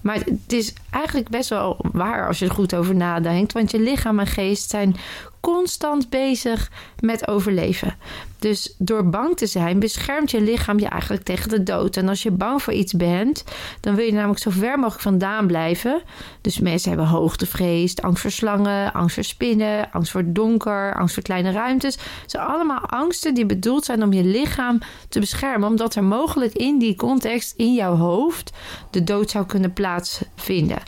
Maar 0.00 0.14
het 0.14 0.52
is 0.52 0.74
eigenlijk 0.90 1.28
best 1.28 1.48
wel 1.48 1.76
waar 1.92 2.26
als 2.26 2.38
je 2.38 2.44
er 2.44 2.54
goed 2.54 2.74
over 2.74 2.94
nadenkt. 2.94 3.52
Want 3.52 3.70
je 3.70 3.80
lichaam 3.80 4.18
en 4.18 4.26
geest 4.26 4.70
zijn 4.70 4.96
constant 5.42 6.10
bezig 6.10 6.70
met 7.00 7.28
overleven. 7.28 7.94
Dus 8.38 8.74
door 8.78 9.08
bang 9.08 9.36
te 9.36 9.46
zijn, 9.46 9.78
beschermt 9.78 10.30
je 10.30 10.40
lichaam 10.40 10.78
je 10.78 10.86
eigenlijk 10.86 11.22
tegen 11.22 11.48
de 11.48 11.62
dood. 11.62 11.96
En 11.96 12.08
als 12.08 12.22
je 12.22 12.30
bang 12.30 12.62
voor 12.62 12.72
iets 12.72 12.92
bent, 12.92 13.44
dan 13.80 13.94
wil 13.94 14.04
je 14.04 14.12
namelijk 14.12 14.40
zo 14.40 14.50
ver 14.50 14.78
mogelijk 14.78 15.02
vandaan 15.02 15.46
blijven. 15.46 16.02
Dus 16.40 16.58
mensen 16.58 16.88
hebben 16.88 17.06
hoogtevrees, 17.06 18.00
angst 18.00 18.22
voor 18.22 18.30
slangen, 18.30 18.92
angst 18.92 19.14
voor 19.14 19.24
spinnen, 19.24 19.92
angst 19.92 20.10
voor 20.10 20.22
donker, 20.26 20.94
angst 20.94 21.14
voor 21.14 21.22
kleine 21.22 21.52
ruimtes. 21.52 21.94
Het 21.94 22.30
zijn 22.30 22.46
allemaal 22.46 22.80
angsten 22.80 23.34
die 23.34 23.46
bedoeld 23.46 23.84
zijn 23.84 24.02
om 24.02 24.12
je 24.12 24.24
lichaam 24.24 24.78
te 25.08 25.20
beschermen, 25.20 25.68
omdat 25.68 25.94
er 25.94 26.04
mogelijk 26.04 26.54
in 26.54 26.78
die 26.78 26.96
context, 26.96 27.54
in 27.56 27.74
jouw 27.74 27.94
hoofd, 27.94 28.52
de 28.90 29.04
dood 29.04 29.30
zou 29.30 29.46
kunnen 29.46 29.72
plaatsvinden. 29.72 30.78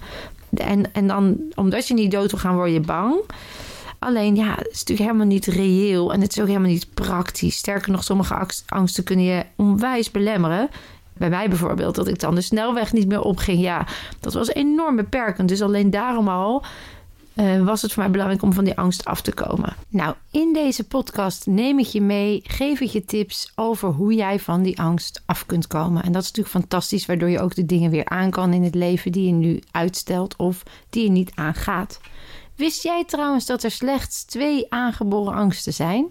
En, 0.55 0.93
en 0.93 1.07
dan, 1.07 1.37
omdat 1.55 1.89
je 1.89 1.95
niet 1.95 2.11
dood 2.11 2.31
wil 2.31 2.41
gaan, 2.41 2.55
word 2.55 2.73
je 2.73 2.81
bang. 2.81 3.21
Alleen 4.05 4.37
ja, 4.37 4.55
het 4.55 4.71
is 4.71 4.79
natuurlijk 4.79 5.09
helemaal 5.09 5.27
niet 5.27 5.47
reëel 5.47 6.13
en 6.13 6.21
het 6.21 6.31
is 6.31 6.41
ook 6.41 6.47
helemaal 6.47 6.69
niet 6.71 6.95
praktisch. 6.95 7.57
Sterker 7.57 7.93
nog, 7.93 8.05
sommige 8.05 8.47
angsten 8.67 9.05
kunnen 9.05 9.25
je 9.25 9.45
onwijs 9.57 10.11
belemmeren. 10.11 10.69
Bij 11.13 11.29
mij 11.29 11.49
bijvoorbeeld, 11.49 11.95
dat 11.95 12.09
ik 12.09 12.21
dan 12.21 12.35
de 12.35 12.41
snelweg 12.41 12.93
niet 12.93 13.09
meer 13.09 13.21
opging. 13.21 13.61
Ja, 13.61 13.87
dat 14.21 14.33
was 14.33 14.49
enorm 14.49 14.97
beperkend. 14.97 15.49
Dus 15.49 15.63
alleen 15.63 15.91
daarom 15.91 16.29
al 16.29 16.65
uh, 17.35 17.65
was 17.65 17.83
het 17.83 17.93
voor 17.93 18.03
mij 18.03 18.13
belangrijk 18.13 18.43
om 18.43 18.53
van 18.53 18.65
die 18.65 18.79
angst 18.79 19.05
af 19.05 19.21
te 19.21 19.33
komen. 19.33 19.77
Nou, 19.89 20.15
in 20.31 20.53
deze 20.53 20.85
podcast 20.85 21.47
neem 21.47 21.79
ik 21.79 21.87
je 21.87 22.01
mee, 22.01 22.43
geef 22.47 22.81
ik 22.81 22.91
je 22.91 23.05
tips 23.05 23.53
over 23.55 23.89
hoe 23.89 24.15
jij 24.15 24.41
van 24.41 24.63
die 24.63 24.81
angst 24.81 25.23
af 25.27 25.47
kunt 25.47 25.67
komen. 25.67 26.03
En 26.03 26.13
dat 26.13 26.23
is 26.23 26.29
natuurlijk 26.29 26.57
fantastisch, 26.57 27.07
waardoor 27.07 27.31
je 27.31 27.41
ook 27.41 27.55
de 27.55 27.67
dingen 27.67 27.91
weer 27.91 28.05
aan 28.05 28.31
kan 28.31 28.53
in 28.53 28.63
het 28.63 28.75
leven 28.75 29.13
die 29.13 29.27
je 29.27 29.33
nu 29.33 29.63
uitstelt 29.71 30.37
of 30.37 30.63
die 30.91 31.05
je 31.05 31.11
niet 31.11 31.33
aangaat. 31.35 32.01
Wist 32.57 32.83
jij 32.83 33.05
trouwens 33.05 33.47
dat 33.47 33.63
er 33.63 33.71
slechts 33.71 34.25
twee 34.25 34.67
aangeboren 34.69 35.35
angsten 35.35 35.73
zijn? 35.73 36.05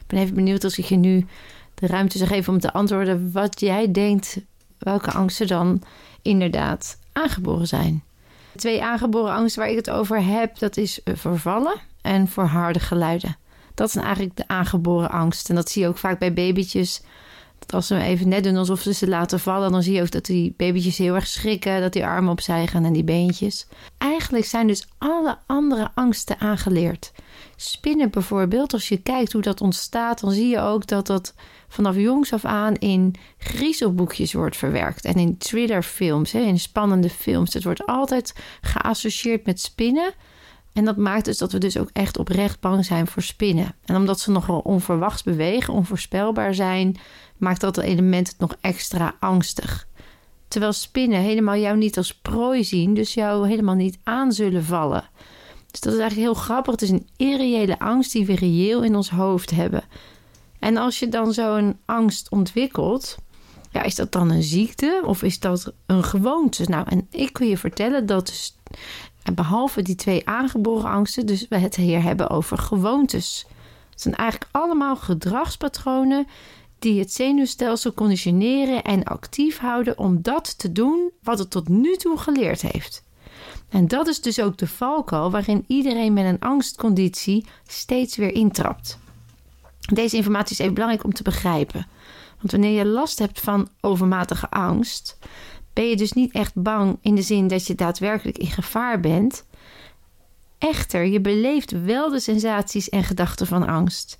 Ik 0.00 0.06
ben 0.06 0.18
even 0.18 0.34
benieuwd 0.34 0.64
als 0.64 0.78
ik 0.78 0.84
je 0.84 0.96
nu 0.96 1.26
de 1.74 1.86
ruimte 1.86 2.18
zou 2.18 2.30
geven 2.30 2.52
om 2.52 2.60
te 2.60 2.72
antwoorden 2.72 3.32
wat 3.32 3.60
jij 3.60 3.90
denkt 3.90 4.40
welke 4.78 5.10
angsten 5.10 5.46
dan 5.46 5.82
inderdaad 6.22 6.98
aangeboren 7.12 7.66
zijn. 7.66 8.02
Twee 8.56 8.82
aangeboren 8.82 9.32
angsten 9.32 9.62
waar 9.62 9.70
ik 9.70 9.76
het 9.76 9.90
over 9.90 10.24
heb, 10.24 10.58
dat 10.58 10.76
is 10.76 11.00
vervallen 11.04 11.80
en 12.02 12.28
voor 12.28 12.44
harde 12.44 12.80
geluiden. 12.80 13.36
Dat 13.74 13.90
zijn 13.90 14.04
eigenlijk 14.04 14.36
de 14.36 14.48
aangeboren 14.48 15.10
angst. 15.10 15.48
En 15.48 15.54
dat 15.54 15.70
zie 15.70 15.82
je 15.82 15.88
ook 15.88 15.98
vaak 15.98 16.18
bij 16.18 16.32
babytjes 16.32 17.02
dat 17.60 17.72
als 17.72 17.86
ze 17.86 17.96
even 17.96 18.28
net 18.28 18.44
doen 18.44 18.56
alsof 18.56 18.80
ze 18.80 18.94
ze 18.94 19.08
laten 19.08 19.40
vallen, 19.40 19.72
dan 19.72 19.82
zie 19.82 19.94
je 19.94 20.02
ook 20.02 20.10
dat 20.10 20.24
die 20.24 20.54
babytjes 20.56 20.98
heel 20.98 21.14
erg 21.14 21.26
schrikken, 21.26 21.80
dat 21.80 21.92
die 21.92 22.06
armen 22.06 22.32
opzij 22.32 22.66
gaan 22.66 22.84
en 22.84 22.92
die 22.92 23.04
beentjes. 23.04 23.66
Eigenlijk 23.98 24.44
zijn 24.44 24.66
dus 24.66 24.86
alle 24.98 25.38
andere 25.46 25.90
angsten 25.94 26.38
aangeleerd. 26.38 27.12
Spinnen 27.56 28.10
bijvoorbeeld, 28.10 28.72
als 28.72 28.88
je 28.88 29.02
kijkt 29.02 29.32
hoe 29.32 29.42
dat 29.42 29.60
ontstaat, 29.60 30.20
dan 30.20 30.30
zie 30.30 30.48
je 30.48 30.60
ook 30.60 30.86
dat 30.86 31.06
dat 31.06 31.34
vanaf 31.68 31.96
jongs 31.96 32.32
af 32.32 32.44
aan 32.44 32.74
in 32.74 33.14
griezelboekjes 33.38 34.32
wordt 34.32 34.56
verwerkt. 34.56 35.04
En 35.04 35.14
in 35.14 35.38
thrillerfilms, 35.38 36.34
in 36.34 36.58
spannende 36.58 37.10
films. 37.10 37.54
Het 37.54 37.64
wordt 37.64 37.86
altijd 37.86 38.34
geassocieerd 38.60 39.46
met 39.46 39.60
spinnen. 39.60 40.14
En 40.72 40.84
dat 40.84 40.96
maakt 40.96 41.24
dus 41.24 41.38
dat 41.38 41.52
we 41.52 41.58
dus 41.58 41.78
ook 41.78 41.90
echt 41.92 42.18
oprecht 42.18 42.60
bang 42.60 42.84
zijn 42.84 43.06
voor 43.06 43.22
spinnen. 43.22 43.74
En 43.84 43.96
omdat 43.96 44.20
ze 44.20 44.30
nogal 44.30 44.58
onverwachts 44.58 45.22
bewegen, 45.22 45.74
onvoorspelbaar 45.74 46.54
zijn, 46.54 46.96
maakt 47.36 47.60
dat 47.60 47.78
element 47.78 48.28
het 48.28 48.38
nog 48.38 48.56
extra 48.60 49.14
angstig. 49.20 49.88
Terwijl 50.48 50.72
spinnen 50.72 51.20
helemaal 51.20 51.56
jou 51.56 51.76
niet 51.76 51.96
als 51.96 52.14
prooi 52.14 52.64
zien, 52.64 52.94
dus 52.94 53.14
jou 53.14 53.48
helemaal 53.48 53.74
niet 53.74 53.98
aan 54.02 54.32
zullen 54.32 54.64
vallen. 54.64 55.08
Dus 55.70 55.80
dat 55.80 55.92
is 55.92 55.98
eigenlijk 55.98 56.30
heel 56.30 56.42
grappig. 56.42 56.72
Het 56.72 56.82
is 56.82 56.90
een 56.90 57.08
irreële 57.16 57.78
angst 57.78 58.12
die 58.12 58.26
we 58.26 58.34
reëel 58.34 58.82
in 58.82 58.96
ons 58.96 59.10
hoofd 59.10 59.50
hebben. 59.50 59.82
En 60.58 60.76
als 60.76 60.98
je 60.98 61.08
dan 61.08 61.32
zo'n 61.32 61.78
angst 61.84 62.30
ontwikkelt, 62.30 63.16
ja, 63.70 63.82
is 63.82 63.94
dat 63.94 64.12
dan 64.12 64.30
een 64.30 64.42
ziekte 64.42 65.02
of 65.04 65.22
is 65.22 65.40
dat 65.40 65.72
een 65.86 66.04
gewoonte? 66.04 66.64
Nou, 66.68 66.86
en 66.88 67.06
ik 67.10 67.32
kun 67.32 67.48
je 67.48 67.58
vertellen 67.58 68.06
dat 68.06 68.54
En 69.22 69.34
behalve 69.34 69.82
die 69.82 69.94
twee 69.94 70.28
aangeboren 70.28 70.90
angsten, 70.90 71.26
dus 71.26 71.46
we 71.48 71.56
het 71.56 71.76
hier 71.76 72.02
hebben 72.02 72.30
over 72.30 72.58
gewoontes. 72.58 73.46
Het 73.90 74.00
zijn 74.00 74.14
eigenlijk 74.14 74.50
allemaal 74.52 74.96
gedragspatronen 74.96 76.26
die 76.78 77.00
het 77.00 77.12
zenuwstelsel 77.12 77.94
conditioneren 77.94 78.82
en 78.82 79.04
actief 79.04 79.58
houden 79.58 79.98
om 79.98 80.22
dat 80.22 80.58
te 80.58 80.72
doen 80.72 81.10
wat 81.22 81.38
het 81.38 81.50
tot 81.50 81.68
nu 81.68 81.96
toe 81.96 82.18
geleerd 82.18 82.62
heeft. 82.62 83.02
En 83.68 83.88
dat 83.88 84.06
is 84.06 84.20
dus 84.20 84.40
ook 84.40 84.58
de 84.58 84.66
valkuil 84.66 85.30
waarin 85.30 85.64
iedereen 85.66 86.12
met 86.12 86.24
een 86.24 86.40
angstconditie 86.40 87.46
steeds 87.66 88.16
weer 88.16 88.34
intrapt. 88.34 88.98
Deze 89.80 90.16
informatie 90.16 90.52
is 90.52 90.58
even 90.58 90.74
belangrijk 90.74 91.04
om 91.04 91.12
te 91.12 91.22
begrijpen. 91.22 91.86
Want 92.38 92.50
wanneer 92.52 92.78
je 92.78 92.86
last 92.86 93.18
hebt 93.18 93.40
van 93.40 93.68
overmatige 93.80 94.50
angst, 94.50 95.18
ben 95.72 95.88
je 95.88 95.96
dus 95.96 96.12
niet 96.12 96.32
echt 96.32 96.52
bang 96.54 96.98
in 97.02 97.14
de 97.14 97.22
zin 97.22 97.48
dat 97.48 97.66
je 97.66 97.74
daadwerkelijk 97.74 98.38
in 98.38 98.50
gevaar 98.50 99.00
bent. 99.00 99.44
Echter, 100.58 101.06
je 101.06 101.20
beleeft 101.20 101.84
wel 101.84 102.10
de 102.10 102.20
sensaties 102.20 102.88
en 102.88 103.04
gedachten 103.04 103.46
van 103.46 103.66
angst. 103.66 104.16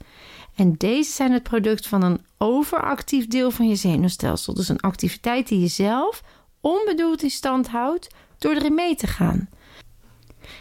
En 0.55 0.75
deze 0.77 1.11
zijn 1.11 1.33
het 1.33 1.43
product 1.43 1.87
van 1.87 2.03
een 2.03 2.21
overactief 2.39 3.27
deel 3.27 3.51
van 3.51 3.69
je 3.69 3.75
zenuwstelsel. 3.75 4.55
Dus 4.55 4.69
een 4.69 4.81
activiteit 4.81 5.49
die 5.49 5.61
je 5.61 5.67
zelf 5.67 6.23
onbedoeld 6.61 7.23
in 7.23 7.31
stand 7.31 7.69
houdt 7.69 8.09
door 8.39 8.53
erin 8.53 8.75
mee 8.75 8.95
te 8.95 9.07
gaan. 9.07 9.49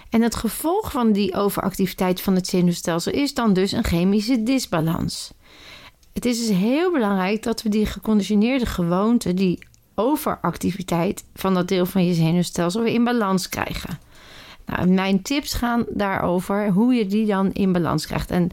En 0.09 0.21
het 0.21 0.35
gevolg 0.35 0.91
van 0.91 1.11
die 1.11 1.35
overactiviteit 1.35 2.21
van 2.21 2.35
het 2.35 2.47
zenuwstelsel 2.47 3.11
is 3.11 3.33
dan 3.33 3.53
dus 3.53 3.71
een 3.71 3.83
chemische 3.83 4.43
disbalans. 4.43 5.31
Het 6.13 6.25
is 6.25 6.47
dus 6.47 6.57
heel 6.57 6.91
belangrijk 6.91 7.43
dat 7.43 7.61
we 7.61 7.69
die 7.69 7.85
geconditioneerde 7.85 8.65
gewoonte, 8.65 9.33
die 9.33 9.67
overactiviteit 9.99 11.23
van 11.35 11.53
dat 11.53 11.67
deel 11.67 11.85
van 11.85 12.05
je 12.05 12.13
zenuwstelsel, 12.13 12.81
weer 12.81 12.93
in 12.93 13.03
balans 13.03 13.49
krijgen. 13.49 13.99
Nou, 14.65 14.89
mijn 14.89 15.21
tips 15.21 15.53
gaan 15.53 15.85
daarover 15.89 16.69
hoe 16.69 16.93
je 16.93 17.05
die 17.05 17.25
dan 17.25 17.51
in 17.53 17.71
balans 17.71 18.05
krijgt. 18.05 18.31
En 18.31 18.49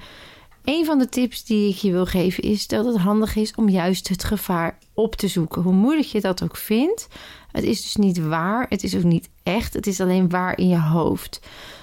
een 0.64 0.84
van 0.84 0.98
de 0.98 1.08
tips 1.08 1.44
die 1.44 1.68
ik 1.68 1.76
je 1.76 1.92
wil 1.92 2.06
geven 2.06 2.42
is 2.42 2.66
dat 2.66 2.84
het 2.84 2.96
handig 2.96 3.36
is 3.36 3.54
om 3.54 3.68
juist 3.68 4.08
het 4.08 4.24
gevaar 4.24 4.78
op 4.94 5.14
te 5.14 5.28
zoeken. 5.28 5.62
Hoe 5.62 5.72
moeilijk 5.72 6.08
je 6.08 6.20
dat 6.20 6.42
ook 6.42 6.56
vindt. 6.56 7.08
Het 7.52 7.64
is 7.64 7.82
dus 7.82 7.96
niet 7.96 8.18
waar. 8.18 8.66
Het 8.68 8.82
is 8.82 8.96
ook 8.96 9.02
niet 9.02 9.28
echt. 9.42 9.74
Het 9.74 9.86
is 9.86 10.00
alleen 10.00 10.28
waar 10.28 10.58
in 10.58 10.68
je 10.68 10.80
hoofd. 10.80 11.40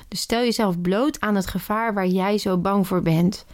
Dus 0.08 0.22
stel 0.22 0.40
jezelf 0.40 0.82
bloot 0.82 1.20
aan 1.20 1.36
het 1.36 1.48
gevaar 1.48 1.94
waar 1.94 2.08
jij 2.08 2.38
zo 2.38 2.58
bang 2.58 2.88
voor 2.88 3.02
bent. 3.02 3.46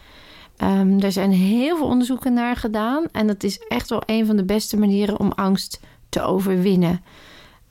Um, 0.62 1.00
er 1.00 1.12
zijn 1.12 1.30
heel 1.30 1.76
veel 1.76 1.86
onderzoeken 1.86 2.32
naar 2.32 2.56
gedaan. 2.56 3.04
En 3.12 3.26
dat 3.26 3.42
is 3.42 3.58
echt 3.68 3.88
wel 3.90 4.02
een 4.06 4.26
van 4.26 4.36
de 4.36 4.44
beste 4.44 4.76
manieren 4.76 5.18
om 5.18 5.32
angst 5.32 5.80
te 6.10 6.22
overwinnen. 6.22 7.02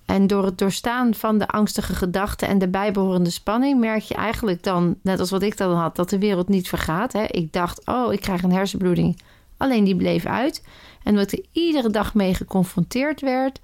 En 0.05 0.27
door 0.27 0.45
het 0.45 0.57
doorstaan 0.57 1.13
van 1.13 1.37
de 1.37 1.47
angstige 1.47 1.95
gedachten 1.95 2.47
en 2.47 2.57
de 2.57 2.67
bijbehorende 2.67 3.29
spanning 3.29 3.79
merk 3.79 4.01
je 4.01 4.13
eigenlijk 4.13 4.63
dan, 4.63 4.95
net 5.01 5.19
als 5.19 5.29
wat 5.29 5.41
ik 5.41 5.57
dan 5.57 5.75
had, 5.75 5.95
dat 5.95 6.09
de 6.09 6.19
wereld 6.19 6.47
niet 6.47 6.67
vergaat. 6.67 7.13
Hè? 7.13 7.23
Ik 7.23 7.53
dacht, 7.53 7.87
oh, 7.87 8.13
ik 8.13 8.21
krijg 8.21 8.43
een 8.43 8.51
hersenbloeding. 8.51 9.21
Alleen 9.57 9.83
die 9.83 9.95
bleef 9.95 10.25
uit. 10.25 10.63
En 11.03 11.15
wat 11.15 11.31
er 11.31 11.45
iedere 11.51 11.89
dag 11.89 12.13
mee 12.13 12.33
geconfronteerd 12.33 13.21
werd, 13.21 13.59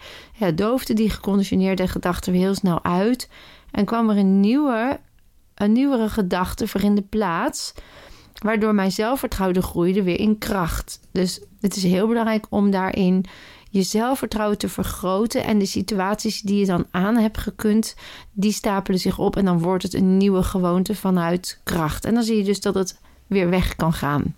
doofde 0.55 0.93
die 0.93 1.09
geconditioneerde 1.09 1.87
gedachten 1.87 2.31
weer 2.31 2.41
heel 2.41 2.55
snel 2.55 2.83
uit. 2.83 3.29
En 3.71 3.85
kwam 3.85 4.09
er 4.09 4.17
een 4.17 4.39
nieuwe, 4.39 4.99
een 5.55 5.71
nieuwere 5.71 6.09
gedachte 6.09 6.67
voor 6.67 6.81
in 6.81 6.95
de 6.95 7.01
plaats, 7.01 7.73
waardoor 8.43 8.75
mijn 8.75 8.91
zelfvertrouwen 8.91 9.63
groeide 9.63 10.03
weer 10.03 10.19
in 10.19 10.37
kracht. 10.37 10.99
Dus 11.11 11.41
het 11.61 11.75
is 11.75 11.83
heel 11.83 12.07
belangrijk 12.07 12.45
om 12.49 12.71
daarin 12.71 13.25
je 13.75 13.83
zelfvertrouwen 13.83 14.57
te 14.57 14.69
vergroten. 14.69 15.43
En 15.43 15.59
de 15.59 15.65
situaties 15.65 16.41
die 16.41 16.59
je 16.59 16.65
dan 16.65 16.85
aan 16.91 17.17
hebt 17.17 17.37
gekund, 17.37 17.95
die 18.33 18.51
stapelen 18.51 18.99
zich 18.99 19.19
op. 19.19 19.35
En 19.35 19.45
dan 19.45 19.59
wordt 19.59 19.83
het 19.83 19.93
een 19.93 20.17
nieuwe 20.17 20.43
gewoonte 20.43 20.95
vanuit 20.95 21.59
kracht. 21.63 22.05
En 22.05 22.13
dan 22.13 22.23
zie 22.23 22.37
je 22.37 22.43
dus 22.43 22.61
dat 22.61 22.75
het 22.75 22.99
weer 23.27 23.49
weg 23.49 23.75
kan 23.75 23.93
gaan. 23.93 24.35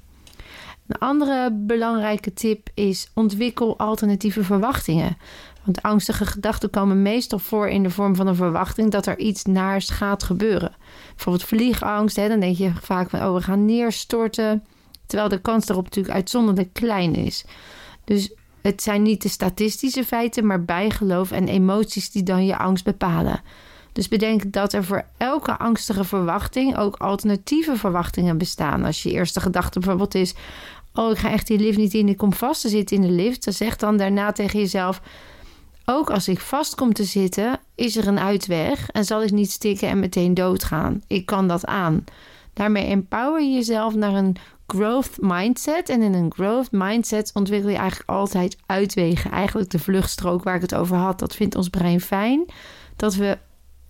Een 0.87 0.97
andere 0.99 1.51
belangrijke 1.51 2.33
tip 2.33 2.69
is 2.73 3.11
ontwikkel 3.13 3.77
alternatieve 3.77 4.43
verwachtingen. 4.43 5.17
Want 5.63 5.81
angstige 5.81 6.25
gedachten 6.25 6.69
komen 6.69 7.01
meestal 7.01 7.39
voor 7.39 7.67
in 7.67 7.83
de 7.83 7.89
vorm 7.89 8.15
van 8.15 8.27
een 8.27 8.35
verwachting 8.35 8.91
dat 8.91 9.05
er 9.05 9.19
iets 9.19 9.43
naars 9.43 9.89
gaat 9.89 10.23
gebeuren. 10.23 10.75
Bijvoorbeeld 11.15 11.47
vliegangst, 11.47 12.15
hè, 12.15 12.27
dan 12.27 12.39
denk 12.39 12.57
je 12.57 12.71
vaak 12.81 13.09
van 13.09 13.21
oh 13.21 13.33
we 13.33 13.41
gaan 13.41 13.65
neerstorten. 13.65 14.63
Terwijl 15.05 15.29
de 15.29 15.41
kans 15.41 15.65
daarop 15.65 15.85
natuurlijk 15.85 16.15
uitzonderlijk 16.15 16.73
klein 16.73 17.15
is. 17.15 17.45
Dus 18.03 18.31
het 18.67 18.83
zijn 18.83 19.01
niet 19.01 19.21
de 19.21 19.29
statistische 19.29 20.03
feiten, 20.03 20.45
maar 20.45 20.63
bijgeloof 20.63 21.31
en 21.31 21.47
emoties 21.47 22.11
die 22.11 22.23
dan 22.23 22.45
je 22.45 22.57
angst 22.57 22.83
bepalen. 22.83 23.41
Dus 23.91 24.07
bedenk 24.07 24.51
dat 24.51 24.73
er 24.73 24.83
voor 24.83 25.05
elke 25.17 25.57
angstige 25.57 26.03
verwachting 26.03 26.77
ook 26.77 26.95
alternatieve 26.95 27.75
verwachtingen 27.75 28.37
bestaan. 28.37 28.85
Als 28.85 29.03
je 29.03 29.11
eerste 29.11 29.39
gedachte 29.39 29.79
bijvoorbeeld 29.79 30.15
is: 30.15 30.33
Oh, 30.93 31.11
ik 31.11 31.17
ga 31.17 31.29
echt 31.29 31.47
die 31.47 31.59
lift 31.59 31.77
niet 31.77 31.93
in, 31.93 32.09
ik 32.09 32.17
kom 32.17 32.33
vast 32.33 32.61
te 32.61 32.69
zitten 32.69 32.95
in 32.95 33.01
de 33.01 33.11
lift. 33.11 33.43
Dan 33.43 33.53
zeg 33.53 33.75
dan 33.75 33.97
daarna 33.97 34.31
tegen 34.31 34.59
jezelf: 34.59 35.01
Ook 35.85 36.09
als 36.09 36.27
ik 36.27 36.39
vast 36.39 36.75
kom 36.75 36.93
te 36.93 37.03
zitten, 37.03 37.59
is 37.75 37.95
er 37.95 38.07
een 38.07 38.19
uitweg 38.19 38.89
en 38.89 39.05
zal 39.05 39.23
ik 39.23 39.31
niet 39.31 39.51
stikken 39.51 39.89
en 39.89 39.99
meteen 39.99 40.33
doodgaan. 40.33 41.01
Ik 41.07 41.25
kan 41.25 41.47
dat 41.47 41.65
aan. 41.65 42.03
Daarmee 42.53 42.85
empower 42.85 43.41
je 43.41 43.53
jezelf 43.53 43.95
naar 43.95 44.13
een 44.13 44.35
growth 44.67 45.17
mindset. 45.19 45.89
En 45.89 46.01
in 46.01 46.13
een 46.13 46.33
growth 46.33 46.71
mindset 46.71 47.31
ontwikkel 47.33 47.69
je 47.69 47.77
eigenlijk 47.77 48.09
altijd 48.09 48.57
uitwegen. 48.65 49.31
Eigenlijk 49.31 49.69
de 49.69 49.79
vluchtstrook 49.79 50.43
waar 50.43 50.55
ik 50.55 50.61
het 50.61 50.75
over 50.75 50.95
had. 50.95 51.19
Dat 51.19 51.35
vindt 51.35 51.55
ons 51.55 51.69
brein 51.69 52.01
fijn. 52.01 52.45
Dat 52.95 53.15
we 53.15 53.37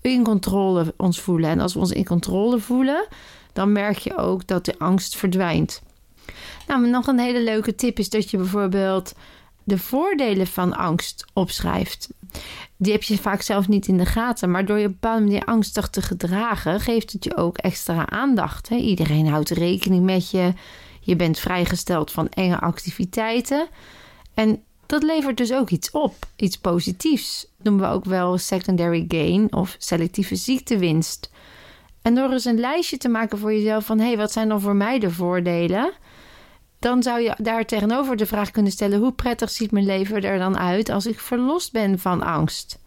in 0.01 0.23
controle 0.23 0.93
ons 0.97 1.21
voelen. 1.21 1.49
En 1.49 1.59
als 1.59 1.73
we 1.73 1.79
ons 1.79 1.91
in 1.91 2.05
controle 2.05 2.59
voelen, 2.59 3.07
dan 3.53 3.71
merk 3.71 3.97
je 3.97 4.17
ook 4.17 4.47
dat 4.47 4.65
de 4.65 4.75
angst 4.77 5.15
verdwijnt. 5.15 5.81
Nou, 6.67 6.87
nog 6.87 7.07
een 7.07 7.19
hele 7.19 7.43
leuke 7.43 7.75
tip 7.75 7.99
is 7.99 8.09
dat 8.09 8.29
je 8.29 8.37
bijvoorbeeld 8.37 9.13
de 9.67 9.77
voordelen 9.77 10.47
van 10.47 10.75
angst 10.75 11.25
opschrijft. 11.33 12.09
Die 12.77 12.91
heb 12.91 13.03
je 13.03 13.17
vaak 13.17 13.41
zelf 13.41 13.67
niet 13.67 13.87
in 13.87 13.97
de 13.97 14.05
gaten, 14.05 14.51
maar 14.51 14.65
door 14.65 14.77
je 14.77 14.87
bepaalde 14.87 15.23
manier 15.23 15.45
angstig 15.45 15.89
te 15.89 16.01
gedragen, 16.01 16.79
geeft 16.79 17.11
het 17.11 17.23
je 17.23 17.37
ook 17.37 17.57
extra 17.57 18.09
aandacht. 18.09 18.69
Hè? 18.69 18.75
Iedereen 18.75 19.27
houdt 19.27 19.49
rekening 19.49 20.05
met 20.05 20.31
je. 20.31 20.53
Je 20.99 21.15
bent 21.15 21.39
vrijgesteld 21.39 22.11
van 22.11 22.29
enge 22.29 22.59
activiteiten. 22.59 23.67
En 24.33 24.63
dat 24.85 25.03
levert 25.03 25.37
dus 25.37 25.53
ook 25.53 25.69
iets 25.69 25.91
op, 25.91 26.15
iets 26.35 26.57
positiefs. 26.57 27.47
Noemen 27.61 27.89
we 27.89 27.95
ook 27.95 28.05
wel 28.05 28.37
secondary 28.37 29.05
gain 29.07 29.53
of 29.53 29.75
selectieve 29.79 30.35
ziektewinst. 30.35 31.31
En 32.01 32.15
door 32.15 32.31
eens 32.31 32.45
een 32.45 32.59
lijstje 32.59 32.97
te 32.97 33.09
maken 33.09 33.37
voor 33.37 33.53
jezelf 33.53 33.85
van 33.85 33.99
hé, 33.99 34.05
hey, 34.07 34.17
wat 34.17 34.31
zijn 34.31 34.49
dan 34.49 34.61
voor 34.61 34.75
mij 34.75 34.99
de 34.99 35.11
voordelen? 35.11 35.93
Dan 36.79 37.03
zou 37.03 37.21
je 37.21 37.35
daar 37.41 37.65
tegenover 37.65 38.17
de 38.17 38.25
vraag 38.25 38.51
kunnen 38.51 38.71
stellen: 38.71 38.99
hoe 38.99 39.13
prettig 39.13 39.49
ziet 39.49 39.71
mijn 39.71 39.85
leven 39.85 40.23
er 40.23 40.37
dan 40.37 40.57
uit 40.57 40.89
als 40.89 41.05
ik 41.05 41.19
verlost 41.19 41.71
ben 41.71 41.99
van 41.99 42.21
angst? 42.21 42.79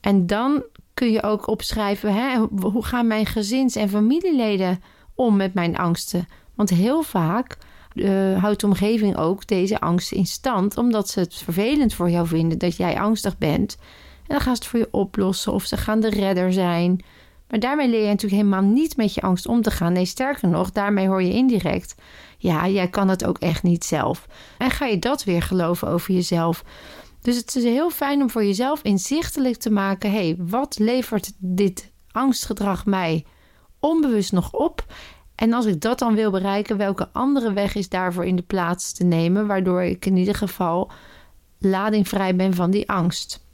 En 0.00 0.26
dan 0.26 0.64
kun 0.94 1.10
je 1.10 1.22
ook 1.22 1.46
opschrijven: 1.46 2.14
hè, 2.14 2.38
hoe 2.60 2.84
gaan 2.84 3.06
mijn 3.06 3.26
gezins- 3.26 3.76
en 3.76 3.88
familieleden 3.88 4.82
om 5.14 5.36
met 5.36 5.54
mijn 5.54 5.76
angsten? 5.76 6.26
Want 6.54 6.70
heel 6.70 7.02
vaak 7.02 7.56
uh, 7.94 8.42
houdt 8.42 8.60
de 8.60 8.66
omgeving 8.66 9.16
ook 9.16 9.46
deze 9.46 9.80
angst 9.80 10.12
in 10.12 10.26
stand, 10.26 10.76
omdat 10.78 11.08
ze 11.08 11.20
het 11.20 11.34
vervelend 11.34 11.94
voor 11.94 12.10
jou 12.10 12.26
vinden 12.26 12.58
dat 12.58 12.76
jij 12.76 12.98
angstig 13.00 13.38
bent. 13.38 13.76
En 14.16 14.34
dan 14.34 14.40
gaan 14.40 14.56
ze 14.56 14.62
het 14.62 14.70
voor 14.70 14.78
je 14.78 14.88
oplossen 14.90 15.52
of 15.52 15.64
ze 15.64 15.76
gaan 15.76 16.00
de 16.00 16.10
redder 16.10 16.52
zijn. 16.52 17.04
Maar 17.48 17.60
daarmee 17.60 17.88
leer 17.88 18.02
je 18.02 18.06
natuurlijk 18.06 18.42
helemaal 18.42 18.70
niet 18.70 18.96
met 18.96 19.14
je 19.14 19.20
angst 19.20 19.46
om 19.46 19.62
te 19.62 19.70
gaan. 19.70 19.92
Nee, 19.92 20.04
sterker 20.04 20.48
nog, 20.48 20.72
daarmee 20.72 21.08
hoor 21.08 21.22
je 21.22 21.32
indirect 21.32 21.94
ja, 22.38 22.68
jij 22.68 22.88
kan 22.88 23.08
het 23.08 23.24
ook 23.24 23.38
echt 23.38 23.62
niet 23.62 23.84
zelf. 23.84 24.26
En 24.58 24.70
ga 24.70 24.86
je 24.86 24.98
dat 24.98 25.24
weer 25.24 25.42
geloven 25.42 25.88
over 25.88 26.14
jezelf? 26.14 26.64
Dus 27.20 27.36
het 27.36 27.56
is 27.56 27.64
heel 27.64 27.90
fijn 27.90 28.22
om 28.22 28.30
voor 28.30 28.44
jezelf 28.44 28.82
inzichtelijk 28.82 29.56
te 29.56 29.70
maken: 29.70 30.10
hé, 30.10 30.16
hey, 30.16 30.36
wat 30.38 30.78
levert 30.78 31.32
dit 31.38 31.92
angstgedrag 32.10 32.86
mij 32.86 33.24
onbewust 33.80 34.32
nog 34.32 34.52
op? 34.52 34.84
En 35.34 35.52
als 35.52 35.66
ik 35.66 35.80
dat 35.80 35.98
dan 35.98 36.14
wil 36.14 36.30
bereiken, 36.30 36.76
welke 36.76 37.08
andere 37.12 37.52
weg 37.52 37.74
is 37.74 37.88
daarvoor 37.88 38.24
in 38.24 38.36
de 38.36 38.42
plaats 38.42 38.92
te 38.92 39.04
nemen, 39.04 39.46
waardoor 39.46 39.82
ik 39.82 40.06
in 40.06 40.16
ieder 40.16 40.34
geval 40.34 40.90
ladingvrij 41.58 42.36
ben 42.36 42.54
van 42.54 42.70
die 42.70 42.90
angst? 42.90 43.44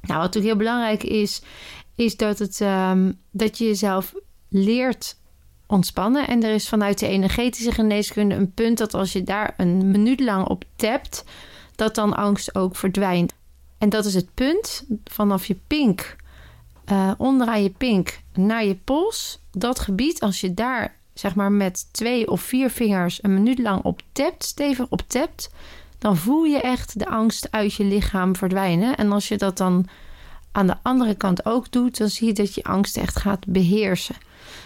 Nou, 0.00 0.20
wat 0.20 0.34
natuurlijk 0.34 0.44
heel 0.44 0.56
belangrijk 0.56 1.02
is, 1.02 1.42
is 1.98 2.16
dat, 2.16 2.38
het, 2.38 2.60
um, 2.60 3.18
dat 3.30 3.58
je 3.58 3.64
jezelf 3.64 4.14
leert 4.48 5.16
ontspannen. 5.66 6.28
En 6.28 6.42
er 6.42 6.54
is 6.54 6.68
vanuit 6.68 6.98
de 6.98 7.06
energetische 7.06 7.72
geneeskunde 7.72 8.34
een 8.34 8.52
punt 8.52 8.78
dat 8.78 8.94
als 8.94 9.12
je 9.12 9.22
daar 9.22 9.54
een 9.56 9.90
minuut 9.90 10.20
lang 10.20 10.46
op 10.46 10.64
tapt, 10.76 11.24
dat 11.74 11.94
dan 11.94 12.16
angst 12.16 12.54
ook 12.54 12.76
verdwijnt. 12.76 13.34
En 13.78 13.88
dat 13.88 14.04
is 14.04 14.14
het 14.14 14.34
punt 14.34 14.84
vanaf 15.04 15.46
je 15.46 15.56
pink, 15.66 16.16
uh, 16.92 17.10
onderaan 17.16 17.62
je 17.62 17.70
pink 17.70 18.20
naar 18.32 18.64
je 18.64 18.74
pols. 18.74 19.40
Dat 19.50 19.78
gebied, 19.78 20.20
als 20.20 20.40
je 20.40 20.54
daar 20.54 20.96
zeg 21.14 21.34
maar 21.34 21.52
met 21.52 21.88
twee 21.92 22.30
of 22.30 22.40
vier 22.40 22.70
vingers 22.70 23.22
een 23.22 23.34
minuut 23.34 23.58
lang 23.58 23.82
op 23.84 24.00
tapt, 24.12 24.44
stevig 24.44 24.86
op 24.88 25.02
tapt, 25.06 25.50
dan 25.98 26.16
voel 26.16 26.44
je 26.44 26.60
echt 26.60 26.98
de 26.98 27.08
angst 27.08 27.50
uit 27.50 27.74
je 27.74 27.84
lichaam 27.84 28.36
verdwijnen. 28.36 28.96
En 28.96 29.12
als 29.12 29.28
je 29.28 29.36
dat 29.36 29.56
dan 29.56 29.86
aan 30.52 30.66
de 30.66 30.76
andere 30.82 31.14
kant 31.14 31.46
ook 31.46 31.70
doet, 31.70 31.98
dan 31.98 32.08
zie 32.08 32.26
je 32.26 32.32
dat 32.32 32.54
je 32.54 32.64
angst 32.64 32.96
echt 32.96 33.18
gaat 33.18 33.46
beheersen. 33.46 34.16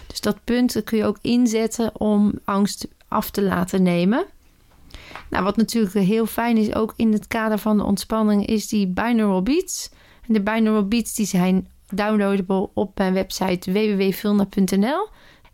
Dus 0.07 0.21
dat 0.21 0.43
punt 0.43 0.83
kun 0.83 0.97
je 0.97 1.05
ook 1.05 1.17
inzetten 1.21 1.99
om 1.99 2.33
angst 2.43 2.87
af 3.07 3.29
te 3.29 3.41
laten 3.41 3.83
nemen. 3.83 4.25
Nou, 5.29 5.43
wat 5.43 5.57
natuurlijk 5.57 5.93
heel 5.93 6.25
fijn 6.25 6.57
is, 6.57 6.75
ook 6.75 6.93
in 6.95 7.13
het 7.13 7.27
kader 7.27 7.57
van 7.57 7.77
de 7.77 7.83
ontspanning, 7.83 8.45
is 8.45 8.67
die 8.67 8.87
binaural 8.87 9.43
beats. 9.43 9.89
En 10.27 10.33
de 10.33 10.41
binaural 10.41 10.87
beats 10.87 11.15
die 11.15 11.25
zijn 11.25 11.67
downloadable 11.89 12.69
op 12.73 12.97
mijn 12.97 13.13
website 13.13 13.71
www.vilna.nl. 13.71 15.09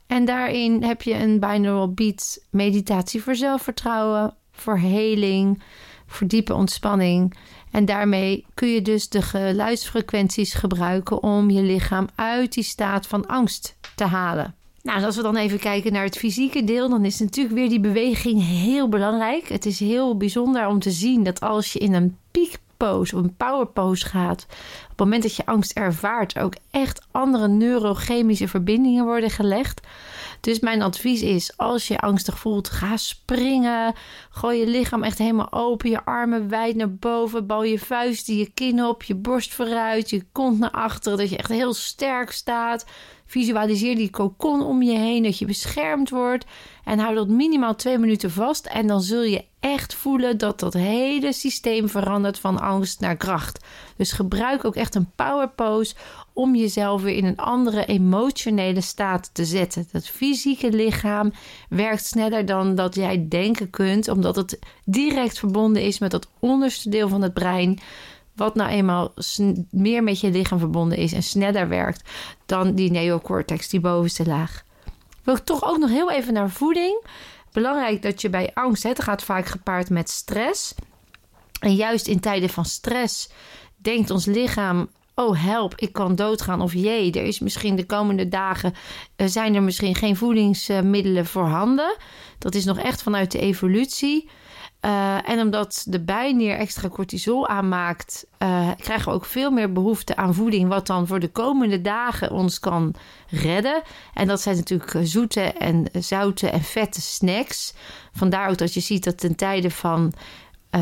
En 0.08 0.26
daarin 0.26 0.84
heb 0.84 1.02
je 1.02 1.14
een 1.14 1.40
binaural 1.40 1.94
beats 1.94 2.40
meditatie 2.50 3.24
voor 3.24 3.36
zelfvertrouwen, 3.36 4.34
voor 4.52 4.78
heling, 4.78 5.62
voor 6.06 6.28
diepe 6.28 6.54
ontspanning. 6.54 7.38
En 7.72 7.86
daarmee 7.86 8.46
kun 8.54 8.68
je 8.68 8.82
dus 8.82 9.10
de 9.10 9.22
geluidsfrequenties 9.22 10.54
gebruiken 10.54 11.24
om 11.24 11.50
je 11.50 11.62
lichaam 11.62 12.08
uit 12.16 12.54
die 12.54 12.64
staat 12.64 13.08
van 13.08 13.28
angst 13.28 13.76
te 13.96 14.04
halen. 14.04 14.54
Nou, 14.82 15.04
als 15.04 15.16
we 15.16 15.22
dan 15.22 15.36
even 15.36 15.60
kijken 15.60 15.94
naar 15.94 16.04
het 16.04 16.18
fysieke 16.18 16.64
deel, 16.64 16.90
dan 16.90 17.06
is 17.06 17.20
natuurlijk 17.20 17.56
weer 17.56 17.70
die 17.70 17.80
beweging 17.80 18.44
heel 18.46 18.90
belangrijk. 18.90 19.50
Het 19.50 19.66
is 19.66 19.80
heel 19.80 20.18
bijzonder 20.18 20.68
om 20.68 20.80
te 20.80 20.92
zien 20.92 21.24
dat 21.24 21.40
als 21.40 21.74
je 21.74 21.80
in 21.80 21.94
een 21.94 22.18
piekpose 22.32 23.16
of 23.16 23.24
een 23.24 23.36
powerpose 23.36 24.06
gaat, 24.06 24.46
op 24.84 24.90
het 24.90 25.00
moment 25.00 25.24
dat 25.24 25.36
je 25.36 25.46
angst 25.46 25.72
ervaart, 25.72 26.40
ook 26.40 26.54
echt 26.72 27.08
andere 27.12 27.48
neurochemische 27.48 28.48
verbindingen 28.48 29.06
worden 29.06 29.30
gelegd. 29.30 29.88
Dus 30.42 30.60
mijn 30.60 30.82
advies 30.82 31.22
is: 31.22 31.58
als 31.58 31.88
je 31.88 32.00
angstig 32.00 32.40
voelt, 32.40 32.70
ga 32.70 32.98
springen. 32.98 33.94
Gooi 34.30 34.60
je 34.60 34.68
lichaam 34.68 35.04
echt 35.04 35.18
helemaal 35.18 35.52
open. 35.52 35.90
Je 35.90 36.06
armen 36.06 36.50
wijd 36.50 36.76
naar 36.76 36.94
boven. 36.94 37.48
Bal 37.48 37.64
je 37.64 37.80
vuisten, 37.80 38.36
je 38.36 38.52
kin 38.54 38.84
op, 38.84 39.04
je 39.04 39.16
borst 39.16 39.54
vooruit, 39.54 40.10
je 40.10 40.26
kont 40.32 40.60
naar 40.60 40.72
achteren. 40.72 41.18
Dat 41.18 41.30
je 41.30 41.38
echt 41.38 41.50
heel 41.50 41.74
sterk 41.74 42.32
staat. 42.32 42.86
Visualiseer 43.26 43.96
die 43.96 44.10
kokon 44.10 44.62
om 44.62 44.82
je 44.82 44.98
heen, 44.98 45.24
dat 45.24 45.38
je 45.38 45.46
beschermd 45.46 46.10
wordt. 46.10 46.46
En 46.90 47.00
hou 47.00 47.16
dat 47.16 47.28
minimaal 47.28 47.76
twee 47.76 47.98
minuten 47.98 48.32
vast. 48.32 48.66
En 48.66 48.88
dan 48.88 49.02
zul 49.02 49.24
je 49.24 49.46
echt 49.60 49.94
voelen 49.94 50.38
dat 50.38 50.60
dat 50.60 50.74
hele 50.74 51.34
systeem 51.34 51.90
verandert 51.90 52.40
van 52.40 52.60
angst 52.60 53.00
naar 53.00 53.18
kracht. 53.18 53.66
Dus 53.96 54.12
gebruik 54.12 54.66
ook 54.66 54.76
echt 54.76 54.96
een 54.96 55.12
power 55.16 55.50
pose 55.50 55.96
om 56.34 56.56
jezelf 56.56 57.02
weer 57.02 57.16
in 57.16 57.26
een 57.26 57.38
andere 57.38 57.86
emotionele 57.86 58.82
staat 58.82 59.30
te 59.34 59.46
zetten. 59.46 59.88
Dat 59.92 60.08
fysieke 60.08 60.72
lichaam 60.72 61.32
werkt 61.70 62.06
sneller 62.06 62.46
dan 62.46 62.76
dat 62.76 62.96
jij 62.96 63.28
denken 63.28 63.70
kunt, 63.70 64.08
omdat 64.08 64.36
het 64.36 64.60
direct 64.86 65.40
verbonden 65.40 65.82
is 65.82 66.00
met 66.00 66.12
dat 66.12 66.30
onderste 66.40 66.90
deel 66.90 67.08
van 67.08 67.22
het 67.22 67.34
brein 67.34 67.80
wat 68.36 68.56
nou 68.56 68.70
eenmaal 68.70 69.14
meer 69.70 70.04
met 70.04 70.20
je 70.20 70.30
lichaam 70.32 70.60
verbonden 70.60 70.98
is 70.98 71.14
en 71.14 71.24
sneller 71.24 71.68
werkt 71.68 72.10
dan 72.46 72.76
die 72.76 72.92
neocortex, 72.92 73.70
die 73.70 73.80
bovenste 73.80 74.26
laag. 74.26 74.68
Ik 75.38 75.44
toch 75.44 75.64
ook 75.64 75.78
nog 75.78 75.90
heel 75.90 76.12
even 76.12 76.34
naar 76.34 76.50
voeding. 76.50 77.06
Belangrijk 77.52 78.02
dat 78.02 78.22
je 78.22 78.30
bij 78.30 78.52
angst, 78.54 78.84
het 78.84 79.04
gaat 79.04 79.24
vaak 79.24 79.46
gepaard 79.46 79.90
met 79.90 80.10
stress. 80.10 80.74
En 81.60 81.76
juist 81.76 82.08
in 82.08 82.20
tijden 82.20 82.50
van 82.50 82.66
stress 82.66 83.30
denkt 83.78 84.10
ons 84.10 84.26
lichaam: 84.26 84.90
oh 85.16 85.44
help, 85.44 85.74
ik 85.76 85.94
kan 85.94 86.16
doodgaan. 86.16 86.62
Of 86.62 86.74
jee, 86.74 87.12
er 87.12 87.24
is 87.24 87.40
misschien 87.40 87.76
de 87.76 87.86
komende 87.86 88.28
dagen 88.28 88.74
uh, 89.18 89.28
zijn 89.28 89.56
er 89.56 89.64
misschien 89.64 89.96
geen 89.96 90.16
voedingsmiddelen 90.16 91.26
voorhanden. 91.26 91.98
Dat 92.38 92.56
is 92.56 92.66
nog 92.66 92.78
echt 92.78 93.04
vanuit 93.04 93.32
de 93.32 93.40
evolutie. 93.40 94.30
Uh, 94.86 95.30
en 95.30 95.40
omdat 95.40 95.86
de 95.88 96.00
bijnier 96.00 96.56
extra 96.56 96.90
cortisol 96.90 97.48
aanmaakt, 97.48 98.26
uh, 98.44 98.70
krijgen 98.78 99.08
we 99.10 99.16
ook 99.16 99.26
veel 99.26 99.52
meer 99.52 99.72
behoefte 99.72 100.16
aan 100.16 100.34
voeding, 100.34 100.70
wat 100.70 100.88
dan 100.88 101.08
voor 101.08 101.20
de 101.20 101.28
komende 101.28 101.82
dagen 101.82 102.32
ons 102.32 102.60
kan 102.60 102.94
redden. 103.30 103.82
En 104.14 104.28
dat 104.28 104.42
zijn 104.42 104.56
natuurlijk 104.56 104.98
zoete 105.04 105.42
en 105.42 105.88
zoute 105.92 106.50
en 106.50 106.62
vette 106.62 107.02
snacks. 107.02 107.74
Vandaar 108.14 108.50
ook 108.50 108.58
dat 108.58 108.74
je 108.74 108.80
ziet 108.80 109.04
dat 109.04 109.18
ten 109.18 109.36
tijde 109.36 109.72
van 109.72 110.14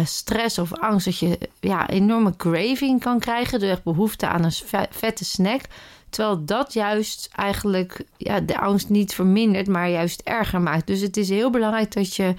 stress 0.04 0.60
of 0.60 0.74
angst, 0.74 1.06
dat 1.06 1.18
je 1.20 1.38
ja, 1.60 1.90
enorme 1.90 2.36
craving 2.36 3.02
kan 3.02 3.20
krijgen, 3.20 3.60
door 3.60 3.70
echt 3.70 3.84
behoefte 3.84 4.28
aan 4.28 4.44
een 4.44 4.88
vette 4.90 5.26
snack. 5.26 5.62
Terwijl 6.10 6.46
dat 6.46 6.74
juist 6.74 7.30
eigenlijk 7.36 8.04
ja, 8.18 8.40
de 8.40 8.60
angst 8.60 8.90
niet 8.90 9.14
vermindert, 9.14 9.68
maar 9.68 9.90
juist 9.90 10.22
erger 10.22 10.62
maakt. 10.62 10.88
Dus 10.88 11.02
het 11.02 11.18
is 11.18 11.30
heel 11.30 11.50
belangrijk 11.50 11.94
dat 11.94 12.16
je 12.16 12.36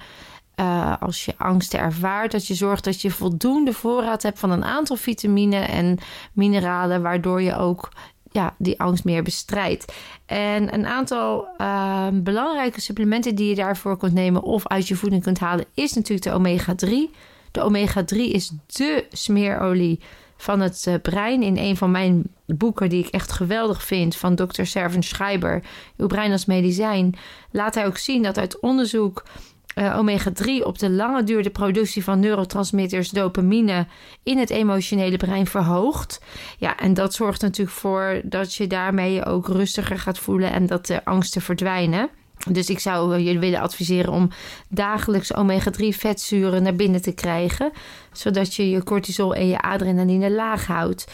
uh, 0.59 0.93
als 0.99 1.25
je 1.25 1.33
angsten 1.37 1.79
ervaart, 1.79 2.31
dat 2.31 2.47
je 2.47 2.53
zorgt 2.53 2.83
dat 2.83 3.01
je 3.01 3.11
voldoende 3.11 3.73
voorraad 3.73 4.23
hebt 4.23 4.39
van 4.39 4.51
een 4.51 4.63
aantal 4.63 4.95
vitamine 4.95 5.57
en 5.57 5.97
mineralen, 6.33 7.01
waardoor 7.01 7.41
je 7.41 7.55
ook 7.55 7.89
ja, 8.31 8.55
die 8.57 8.79
angst 8.79 9.03
meer 9.03 9.23
bestrijdt. 9.23 9.93
En 10.25 10.73
een 10.73 10.85
aantal 10.85 11.47
uh, 11.57 12.07
belangrijke 12.13 12.81
supplementen 12.81 13.35
die 13.35 13.49
je 13.49 13.55
daarvoor 13.55 13.97
kunt 13.97 14.13
nemen 14.13 14.43
of 14.43 14.67
uit 14.67 14.87
je 14.87 14.95
voeding 14.95 15.23
kunt 15.23 15.39
halen, 15.39 15.65
is 15.73 15.93
natuurlijk 15.93 16.23
de 16.23 16.33
omega-3. 16.33 17.15
De 17.51 17.61
omega-3 17.61 18.17
is 18.17 18.51
de 18.65 19.05
smeerolie 19.11 19.99
van 20.37 20.59
het 20.59 20.85
uh, 20.87 20.93
brein. 21.01 21.43
In 21.43 21.57
een 21.57 21.77
van 21.77 21.91
mijn 21.91 22.23
boeken, 22.45 22.89
die 22.89 23.05
ik 23.05 23.13
echt 23.13 23.31
geweldig 23.31 23.83
vind, 23.83 24.15
van 24.15 24.35
Dr. 24.35 24.63
Servan 24.63 25.03
Schreiber, 25.03 25.63
Uw 25.97 26.07
brein 26.07 26.31
als 26.31 26.45
medicijn, 26.45 27.15
laat 27.51 27.75
hij 27.75 27.85
ook 27.85 27.97
zien 27.97 28.23
dat 28.23 28.37
uit 28.37 28.59
onderzoek 28.59 29.23
uh, 29.79 29.97
omega-3 29.97 30.63
op 30.63 30.79
de 30.79 30.89
lange 30.89 31.23
duur 31.23 31.43
de 31.43 31.49
productie 31.49 32.03
van 32.03 32.19
neurotransmitters 32.19 33.09
dopamine 33.09 33.87
in 34.23 34.37
het 34.37 34.49
emotionele 34.49 35.17
brein 35.17 35.47
verhoogt. 35.47 36.21
Ja, 36.57 36.77
en 36.77 36.93
dat 36.93 37.13
zorgt 37.13 37.41
natuurlijk 37.41 37.77
voor 37.77 38.21
dat 38.23 38.53
je 38.53 38.67
daarmee 38.67 39.13
je 39.13 39.25
ook 39.25 39.47
rustiger 39.47 39.99
gaat 39.99 40.19
voelen 40.19 40.51
en 40.51 40.65
dat 40.65 40.85
de 40.85 41.05
angsten 41.05 41.41
verdwijnen. 41.41 42.09
Dus 42.47 42.69
ik 42.69 42.79
zou 42.79 43.15
eh, 43.15 43.25
jullie 43.25 43.39
willen 43.39 43.59
adviseren 43.59 44.13
om 44.13 44.29
dagelijks 44.69 45.33
omega-3 45.33 45.87
vetzuren 45.87 46.63
naar 46.63 46.75
binnen 46.75 47.01
te 47.01 47.11
krijgen, 47.11 47.71
zodat 48.11 48.55
je 48.55 48.69
je 48.69 48.83
cortisol 48.83 49.35
en 49.35 49.47
je 49.47 49.61
adrenaline 49.61 50.31
laag 50.31 50.67
houdt. 50.67 51.07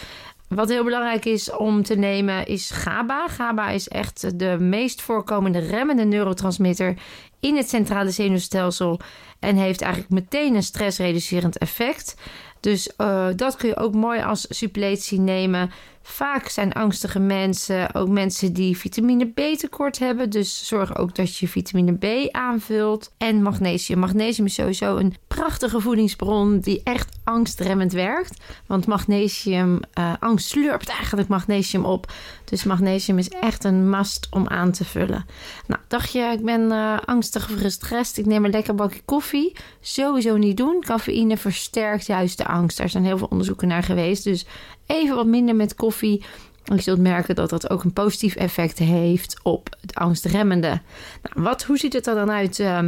Wat 0.47 0.69
heel 0.69 0.83
belangrijk 0.83 1.25
is 1.25 1.51
om 1.51 1.83
te 1.83 1.95
nemen 1.95 2.45
is 2.45 2.69
GABA. 2.69 3.27
GABA 3.27 3.69
is 3.69 3.87
echt 3.87 4.39
de 4.39 4.57
meest 4.59 5.01
voorkomende 5.01 5.59
remmende 5.59 6.03
neurotransmitter 6.03 6.97
in 7.39 7.55
het 7.55 7.69
centrale 7.69 8.11
zenuwstelsel 8.11 8.99
en 9.39 9.55
heeft 9.55 9.81
eigenlijk 9.81 10.13
meteen 10.13 10.55
een 10.55 10.63
stressreducerend 10.63 11.57
effect. 11.57 12.15
Dus 12.59 12.89
uh, 12.97 13.27
dat 13.35 13.55
kun 13.55 13.69
je 13.69 13.77
ook 13.77 13.93
mooi 13.93 14.21
als 14.21 14.45
suppletie 14.49 15.19
nemen. 15.19 15.71
Vaak 16.07 16.47
zijn 16.47 16.73
angstige 16.73 17.19
mensen 17.19 17.95
ook 17.95 18.07
mensen 18.07 18.53
die 18.53 18.77
vitamine 18.77 19.25
B 19.25 19.39
tekort 19.57 19.99
hebben. 19.99 20.29
Dus 20.29 20.67
zorg 20.67 20.97
ook 20.97 21.15
dat 21.15 21.37
je 21.37 21.47
vitamine 21.47 21.97
B 21.97 22.31
aanvult. 22.31 23.13
En 23.17 23.41
magnesium. 23.41 23.99
Magnesium 23.99 24.45
is 24.45 24.53
sowieso 24.53 24.95
een 24.95 25.15
prachtige 25.27 25.79
voedingsbron 25.79 26.59
die 26.59 26.81
echt 26.83 27.17
angstremmend 27.23 27.91
werkt. 27.91 28.39
Want 28.65 28.85
magnesium, 28.85 29.79
uh, 29.99 30.13
angst 30.19 30.47
slurpt 30.47 30.89
eigenlijk 30.89 31.27
magnesium 31.27 31.85
op. 31.85 32.11
Dus 32.43 32.63
magnesium 32.63 33.17
is 33.17 33.29
echt 33.29 33.63
een 33.63 33.89
must 33.89 34.27
om 34.29 34.47
aan 34.47 34.71
te 34.71 34.85
vullen. 34.85 35.25
Nou, 35.67 35.81
dacht 35.87 36.11
je, 36.11 36.19
ik 36.37 36.45
ben 36.45 36.61
uh, 36.61 36.97
angstig 37.05 37.49
of. 37.49 38.17
Ik 38.17 38.25
neem 38.25 38.45
een 38.45 38.51
lekker 38.51 38.75
bakje 38.75 39.01
koffie. 39.05 39.55
Sowieso 39.79 40.37
niet 40.37 40.57
doen. 40.57 40.83
Cafeïne 40.85 41.37
versterkt 41.37 42.05
juist 42.05 42.37
de 42.37 42.45
angst. 42.45 42.77
Daar 42.77 42.89
zijn 42.89 43.05
heel 43.05 43.17
veel 43.17 43.27
onderzoeken 43.27 43.67
naar 43.67 43.83
geweest. 43.83 44.23
Dus 44.23 44.45
even 44.85 45.15
wat 45.15 45.25
minder 45.25 45.55
met 45.55 45.75
koffie. 45.75 46.23
Je 46.63 46.81
zult 46.81 46.99
merken 46.99 47.35
dat 47.35 47.49
dat 47.49 47.69
ook 47.69 47.83
een 47.83 47.93
positief 47.93 48.35
effect 48.35 48.79
heeft 48.79 49.39
op 49.43 49.75
het 49.81 49.95
angstremmende. 49.95 50.81
Nou, 51.21 51.45
wat, 51.45 51.63
hoe 51.63 51.77
ziet 51.77 51.93
het 51.93 52.07
er 52.07 52.15
dan 52.15 52.31
uit 52.31 52.59
uh, 52.59 52.79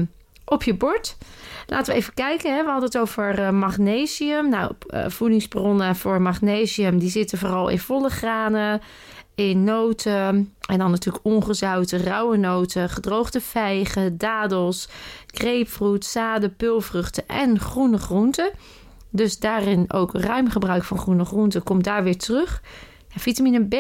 op 0.46 0.64
je 0.64 0.74
bord? 0.74 1.18
Laten 1.68 1.94
we 1.94 2.00
even 2.00 2.14
kijken. 2.14 2.56
Hè. 2.56 2.64
We 2.64 2.70
hadden 2.70 2.90
het 2.90 2.98
over 2.98 3.40
uh, 3.40 3.50
magnesium. 3.50 4.50
Nou, 4.50 4.72
uh, 4.90 5.06
voedingsbronnen 5.08 5.96
voor 5.96 6.22
magnesium 6.22 7.00
die 7.00 7.10
zitten 7.10 7.38
vooral 7.38 7.70
in 7.70 7.80
volle 7.80 8.10
granen, 8.10 8.82
in 9.36 9.64
noten 9.64 10.54
en 10.68 10.78
dan 10.78 10.92
natuurlijk 10.92 11.26
ongezouten 11.26 12.04
rauwe 12.04 12.38
noten, 12.38 12.90
gedroogde 12.90 13.42
vijgen, 13.42 14.18
dadels, 14.18 14.90
grapefruit, 15.28 16.06
zaden, 16.06 16.56
pulvruchten 16.56 17.28
en 17.28 17.60
groene 17.60 17.98
groenten. 17.98 18.52
Dus 19.18 19.40
daarin 19.40 19.94
ook 19.94 20.14
ruim 20.14 20.50
gebruik 20.50 20.84
van 20.84 20.98
groene 20.98 21.26
groenten 21.26 21.64
komt 21.64 21.84
daar 21.84 22.04
weer 22.04 22.18
terug. 22.18 22.62
Vitamine 23.10 23.68
B 23.68 23.76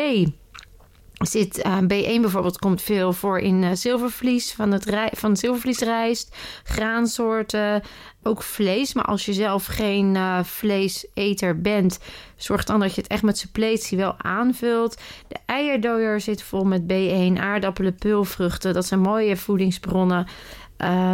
zit 1.26 1.66
uh, 1.66 1.78
B1 1.78 2.22
bijvoorbeeld 2.22 2.60
komt 2.60 2.82
veel 2.82 3.14
voor 3.14 3.40
in 3.40 3.64
uh, 3.64 3.70
zilvervlies 3.74 4.54
van 4.54 4.72
het 4.72 4.86
rij, 4.86 5.12
van 5.16 5.38
zilvervliesrijst, 5.38 6.36
graansoorten, 6.64 7.82
ook 8.24 8.44
vlees. 8.44 8.94
Maar 8.94 9.06
als 9.06 9.26
je 9.26 9.34
zelf 9.34 9.66
geen 9.66 10.16
uh, 10.16 10.44
vleeseter 10.44 11.62
bent, 11.62 12.00
zorg 12.36 12.64
dan 12.64 12.80
dat 12.80 12.96
je 12.96 13.02
het 13.02 13.10
echt 13.10 13.24
met 13.24 13.38
suppletie 13.38 13.98
wel 13.98 14.16
aanvult. 14.18 14.98
De 15.28 15.38
eierdooier 15.46 16.22
zit 16.22 16.44
vol 16.44 16.64
met 16.64 16.82
B1, 16.82 17.40
aardappelen, 17.40 17.96
peulvruchten. 17.96 18.74
Dat 18.74 18.86
zijn 18.86 19.00
mooie 19.00 19.38
voedingsbronnen. 19.38 20.28
Uh, 20.84 21.14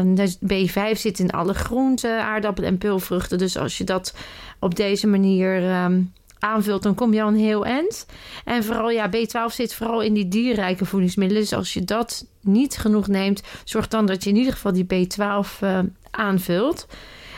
B5 0.53 0.97
zit 0.97 1.19
in 1.19 1.31
alle 1.31 1.53
groenten, 1.53 2.23
aardappelen 2.23 2.69
en 2.69 2.77
peulvruchten. 2.77 3.37
Dus 3.37 3.57
als 3.57 3.77
je 3.77 3.83
dat 3.83 4.13
op 4.59 4.75
deze 4.75 5.07
manier 5.07 5.83
um, 5.83 6.13
aanvult, 6.39 6.83
dan 6.83 6.95
kom 6.95 7.13
je 7.13 7.21
al 7.21 7.27
een 7.27 7.35
heel 7.35 7.65
eind. 7.65 8.05
En 8.45 8.63
vooral, 8.63 8.89
ja, 8.89 9.09
B12 9.09 9.53
zit 9.53 9.73
vooral 9.73 10.01
in 10.01 10.13
die 10.13 10.27
dierrijke 10.27 10.85
voedingsmiddelen. 10.85 11.41
Dus 11.41 11.53
als 11.53 11.73
je 11.73 11.83
dat 11.83 12.25
niet 12.41 12.77
genoeg 12.77 13.07
neemt, 13.07 13.43
zorg 13.63 13.87
dan 13.87 14.05
dat 14.05 14.23
je 14.23 14.29
in 14.29 14.35
ieder 14.35 14.53
geval 14.53 14.73
die 14.73 14.85
B12 14.85 15.63
uh, 15.63 15.79
aanvult. 16.11 16.87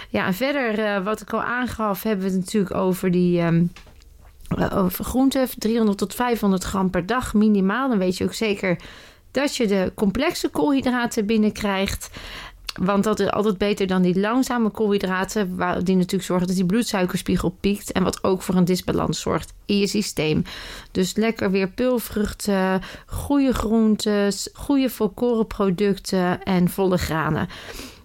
Ja, 0.09 0.25
en 0.25 0.33
verder, 0.33 0.79
uh, 0.79 1.03
wat 1.03 1.21
ik 1.21 1.33
al 1.33 1.43
aangaf, 1.43 2.03
hebben 2.03 2.25
we 2.25 2.31
het 2.31 2.39
natuurlijk 2.39 2.75
over 2.75 3.11
die. 3.11 3.41
Um, 3.41 3.71
over 4.73 5.05
groenten, 5.05 5.47
300 5.57 5.97
tot 5.97 6.15
500 6.15 6.63
gram 6.63 6.89
per 6.89 7.05
dag 7.05 7.33
minimaal. 7.33 7.89
Dan 7.89 7.97
weet 7.97 8.17
je 8.17 8.23
ook 8.23 8.33
zeker 8.33 8.77
dat 9.35 9.55
je 9.55 9.67
de 9.67 9.91
complexe 9.95 10.49
koolhydraten 10.49 11.25
binnenkrijgt. 11.25 12.09
Want 12.81 13.03
dat 13.03 13.19
is 13.19 13.31
altijd 13.31 13.57
beter 13.57 13.87
dan 13.87 14.01
die 14.01 14.19
langzame 14.19 14.69
koolhydraten, 14.69 15.57
die 15.83 15.95
natuurlijk 15.95 16.23
zorgen 16.23 16.47
dat 16.47 16.55
die 16.55 16.65
bloedsuikerspiegel 16.65 17.49
piekt 17.59 17.91
en 17.91 18.03
wat 18.03 18.23
ook 18.23 18.41
voor 18.41 18.55
een 18.55 18.65
disbalans 18.65 19.19
zorgt 19.19 19.53
in 19.65 19.77
je 19.77 19.87
systeem. 19.87 20.43
Dus 20.91 21.15
lekker 21.15 21.51
weer 21.51 21.69
pulvruchten, 21.69 22.81
goede 23.05 23.53
groentes, 23.53 24.49
goede 24.53 24.89
volkorenproducten 24.89 26.43
en 26.43 26.69
volle 26.69 26.97
granen. 26.97 27.47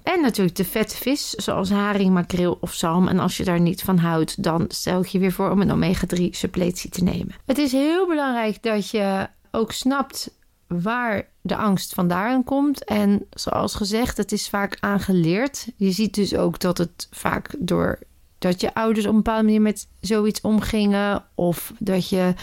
En 0.03 0.21
natuurlijk 0.21 0.57
de 0.57 0.65
vette 0.65 0.97
vis, 0.97 1.31
zoals 1.31 1.71
haring, 1.71 2.13
makreel 2.13 2.59
of 2.61 2.73
zalm. 2.73 3.09
En 3.09 3.19
als 3.19 3.37
je 3.37 3.45
daar 3.45 3.61
niet 3.61 3.83
van 3.83 3.99
houdt, 3.99 4.43
dan 4.43 4.65
stel 4.69 5.01
ik 5.01 5.07
je 5.07 5.19
weer 5.19 5.33
voor 5.33 5.51
om 5.51 5.61
een 5.61 5.73
omega-3 5.73 6.23
suppletie 6.31 6.91
te 6.91 7.03
nemen. 7.03 7.35
Het 7.47 7.59
is 7.59 7.73
heel 7.73 8.07
belangrijk 8.07 8.63
dat 8.63 8.91
je 8.91 9.29
ook 9.51 9.73
snapt 9.73 10.39
waar 10.79 11.29
de 11.41 11.57
angst 11.57 11.95
vandaan 11.95 12.45
komt. 12.45 12.85
En 12.85 13.27
zoals 13.31 13.75
gezegd, 13.75 14.17
het 14.17 14.33
is 14.33 14.49
vaak 14.49 14.77
aangeleerd. 14.81 15.67
Je 15.77 15.91
ziet 15.91 16.15
dus 16.15 16.35
ook 16.35 16.59
dat 16.59 16.79
het 16.79 17.09
vaak 17.11 17.55
door 17.59 17.99
dat 18.39 18.61
je 18.61 18.75
ouders 18.75 19.07
op 19.07 19.11
een 19.11 19.23
bepaalde 19.23 19.45
manier 19.45 19.61
met 19.61 19.89
zoiets 20.01 20.41
omgingen. 20.41 21.25
Of 21.35 21.73
dat 21.79 22.09
je 22.09 22.35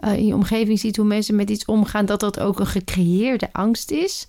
uh, 0.00 0.16
in 0.16 0.26
je 0.26 0.34
omgeving 0.34 0.78
ziet 0.78 0.96
hoe 0.96 1.06
mensen 1.06 1.36
met 1.36 1.50
iets 1.50 1.64
omgaan, 1.64 2.06
dat 2.06 2.20
dat 2.20 2.40
ook 2.40 2.60
een 2.60 2.66
gecreëerde 2.66 3.48
angst 3.52 3.90
is. 3.90 4.28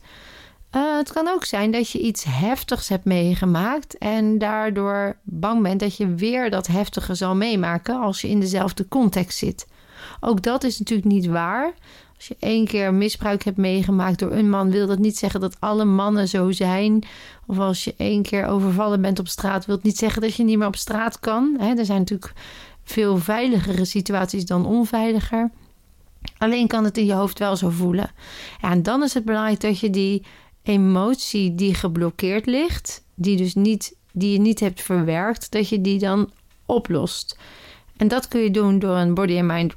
Uh, 0.76 0.98
het 0.98 1.12
kan 1.12 1.28
ook 1.28 1.46
zijn 1.46 1.72
dat 1.72 1.90
je 1.90 2.00
iets 2.00 2.24
heftigs 2.28 2.90
hebt 2.90 3.06
meegemaakt 3.06 3.98
en 3.98 4.38
daardoor 4.38 5.18
bang 5.24 5.62
bent 5.62 5.80
dat 5.80 5.98
je 5.98 6.16
weer 6.16 6.50
dat 6.50 6.68
heftige 6.68 7.16
zal 7.16 7.36
meemaken 7.36 8.00
als 8.00 8.22
je 8.22 8.30
in 8.30 8.40
dezelfde 8.40 8.88
context 8.88 9.38
zit. 9.38 9.68
Ook 10.20 10.44
dat 10.44 10.64
is 10.64 10.80
natuurlijk 10.80 11.08
niet 11.08 11.26
waar. 11.26 11.74
Als 12.18 12.28
je 12.28 12.36
één 12.40 12.66
keer 12.66 12.94
misbruik 12.94 13.44
hebt 13.44 13.58
meegemaakt 13.58 14.20
door 14.20 14.32
een 14.32 14.50
man, 14.50 14.72
wil 14.72 14.88
dat 14.88 15.00
niet 15.00 15.18
zeggen 15.18 15.40
dat 15.40 15.56
alle 15.60 15.86
mannen 15.86 16.28
zo 16.28 16.52
zijn. 16.52 17.04
Of 17.46 17.58
als 17.58 17.84
je 17.84 17.94
één 17.98 18.22
keer 18.22 18.46
overvallen 18.46 19.02
bent 19.02 19.20
op 19.20 19.28
straat, 19.28 19.66
wil 19.66 19.76
het 19.76 19.84
niet 19.84 19.98
zeggen 19.98 20.22
dat 20.22 20.36
je 20.36 20.44
niet 20.44 20.58
meer 20.58 20.68
op 20.68 20.76
straat 20.76 21.20
kan. 21.20 21.58
er 21.60 21.86
zijn 21.86 22.00
natuurlijk 22.00 22.34
veel 22.84 23.18
veiligere 23.18 23.86
situaties 23.86 24.46
dan 24.46 24.66
onveiliger. 24.66 25.52
Alleen 26.38 26.68
kan 26.68 26.84
het 26.84 26.98
in 26.98 27.06
je 27.06 27.14
hoofd 27.14 27.40
wel 27.40 27.56
zo 27.56 27.70
voelen. 27.70 28.12
Ja, 28.62 28.72
en 28.72 28.84
dan 28.84 29.04
is 29.04 29.14
het 29.14 29.26
belangrijk 29.26 29.60
dat 29.60 29.80
je 29.80 29.90
die 29.90 30.26
emotie 30.64 31.56
die 31.56 31.74
geblokkeerd 31.74 32.46
ligt, 32.46 33.04
die, 33.16 33.38
dus 33.38 33.56
niet, 33.56 33.96
die 34.12 34.32
je 34.32 34.40
niet 34.40 34.60
hebt 34.60 34.82
verwerkt, 34.82 35.52
dat 35.52 35.70
je 35.70 35.82
die 35.82 36.00
dan 36.00 36.32
oplost. 36.66 37.40
En 37.98 38.08
dat 38.08 38.28
kun 38.28 38.42
je 38.42 38.52
doen 38.52 38.80
door 38.80 38.96
een 38.96 39.14
body 39.14 39.38
and 39.38 39.48
mind 39.48 39.76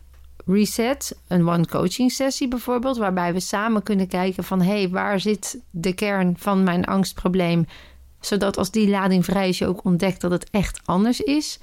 reset, 0.52 1.18
een 1.28 1.48
one 1.48 1.66
coaching 1.66 2.12
sessie 2.12 2.48
bijvoorbeeld, 2.48 2.96
waarbij 2.96 3.32
we 3.32 3.40
samen 3.40 3.82
kunnen 3.82 4.08
kijken 4.08 4.44
van 4.44 4.62
hé, 4.62 4.78
hey, 4.78 4.88
waar 4.88 5.20
zit 5.20 5.60
de 5.70 5.92
kern 5.92 6.34
van 6.38 6.62
mijn 6.62 6.84
angstprobleem, 6.84 7.66
zodat 8.20 8.56
als 8.56 8.70
die 8.70 8.88
lading 8.88 9.24
vrij 9.24 9.48
is, 9.48 9.58
je 9.58 9.66
ook 9.66 9.84
ontdekt 9.84 10.20
dat 10.20 10.30
het 10.30 10.50
echt 10.50 10.80
anders 10.84 11.20
is. 11.20 11.58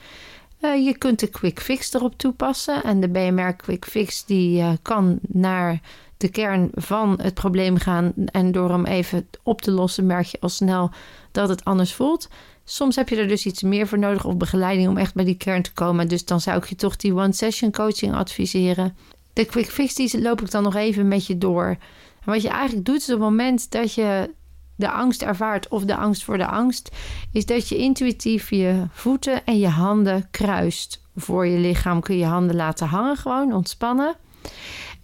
Uh, 0.62 0.86
je 0.86 0.98
kunt 0.98 1.20
de 1.20 1.28
quick 1.28 1.60
fix 1.60 1.94
erop 1.94 2.18
toepassen 2.18 2.84
en 2.84 3.00
de 3.00 3.10
BMR 3.10 3.56
quick 3.56 3.86
fix 3.86 4.26
die 4.26 4.62
uh, 4.62 4.70
kan 4.82 5.20
naar 5.22 5.82
de 6.18 6.30
kern 6.30 6.70
van 6.74 7.20
het 7.22 7.34
probleem 7.34 7.78
gaan 7.78 8.14
en 8.16 8.52
door 8.52 8.70
hem 8.70 8.86
even 8.86 9.28
op 9.44 9.62
te 9.62 9.72
lossen 9.72 10.06
merk 10.06 10.26
je 10.26 10.38
al 10.40 10.50
snel 10.50 10.92
dat 11.32 11.50
het 11.50 11.64
anders 11.64 11.94
voelt. 11.94 12.30
Soms 12.70 12.96
heb 12.96 13.10
je 13.10 13.16
er 13.16 13.28
dus 13.28 13.46
iets 13.46 13.62
meer 13.62 13.88
voor 13.88 14.00
nodig 14.00 14.26
of 14.26 14.38
begeleiding 14.38 14.90
om 14.90 14.98
echt 14.98 15.14
bij 15.14 15.26
die 15.26 15.38
kern 15.38 15.62
te 15.62 15.74
komen. 15.74 16.08
Dus 16.08 16.26
dan 16.26 16.42
zou 16.42 16.58
ik 16.58 16.66
je 16.66 16.76
toch 16.76 16.96
die 16.96 17.14
one-session 17.14 17.72
coaching 17.72 18.14
adviseren. 18.14 18.98
De 19.34 19.46
quick 19.46 19.70
fix 19.70 19.94
die 19.94 20.22
loop 20.22 20.42
ik 20.42 20.52
dan 20.52 20.64
nog 20.64 20.76
even 20.76 21.08
met 21.08 21.26
je 21.26 21.38
door. 21.38 21.78
Wat 22.24 22.42
je 22.42 22.50
eigenlijk 22.50 22.86
doet 22.86 23.02
op 23.02 23.08
het 23.08 23.20
moment 23.20 23.72
dat 23.72 23.94
je 23.94 24.34
de 24.76 24.90
angst 24.90 25.22
ervaart 25.22 25.68
of 25.68 25.84
de 25.84 25.96
angst 25.96 26.24
voor 26.24 26.38
de 26.38 26.48
angst, 26.48 26.96
is 27.32 27.46
dat 27.46 27.70
je 27.70 27.78
intuïtief 27.78 28.50
je 28.50 28.84
voeten 28.92 29.46
en 29.46 29.60
je 29.60 29.70
handen 29.70 30.28
kruist. 30.32 31.02
Voor 31.16 31.46
je 31.46 31.58
lichaam 31.58 32.02
kun 32.02 32.18
je 32.18 32.26
handen 32.26 32.56
laten 32.56 32.88
hangen, 32.88 33.18
gewoon 33.18 33.54
ontspannen. 33.54 34.16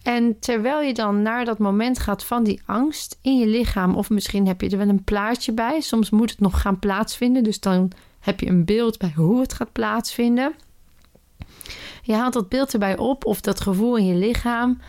En 0.03 0.39
terwijl 0.39 0.81
je 0.81 0.93
dan 0.93 1.21
naar 1.21 1.45
dat 1.45 1.57
moment 1.57 1.99
gaat 1.99 2.23
van 2.23 2.43
die 2.43 2.61
angst 2.65 3.17
in 3.21 3.37
je 3.37 3.47
lichaam, 3.47 3.95
of 3.95 4.09
misschien 4.09 4.47
heb 4.47 4.61
je 4.61 4.69
er 4.69 4.77
wel 4.77 4.87
een 4.87 5.03
plaatje 5.03 5.51
bij, 5.51 5.81
soms 5.81 6.09
moet 6.09 6.29
het 6.29 6.39
nog 6.39 6.61
gaan 6.61 6.79
plaatsvinden, 6.79 7.43
dus 7.43 7.59
dan 7.59 7.91
heb 8.19 8.39
je 8.39 8.47
een 8.47 8.65
beeld 8.65 8.97
bij 8.97 9.13
hoe 9.15 9.39
het 9.39 9.53
gaat 9.53 9.71
plaatsvinden. 9.71 10.53
Je 12.01 12.13
haalt 12.13 12.33
dat 12.33 12.49
beeld 12.49 12.73
erbij 12.73 12.97
op 12.97 13.25
of 13.25 13.41
dat 13.41 13.61
gevoel 13.61 13.97
in 13.97 14.05
je 14.05 14.15
lichaam. 14.15 14.81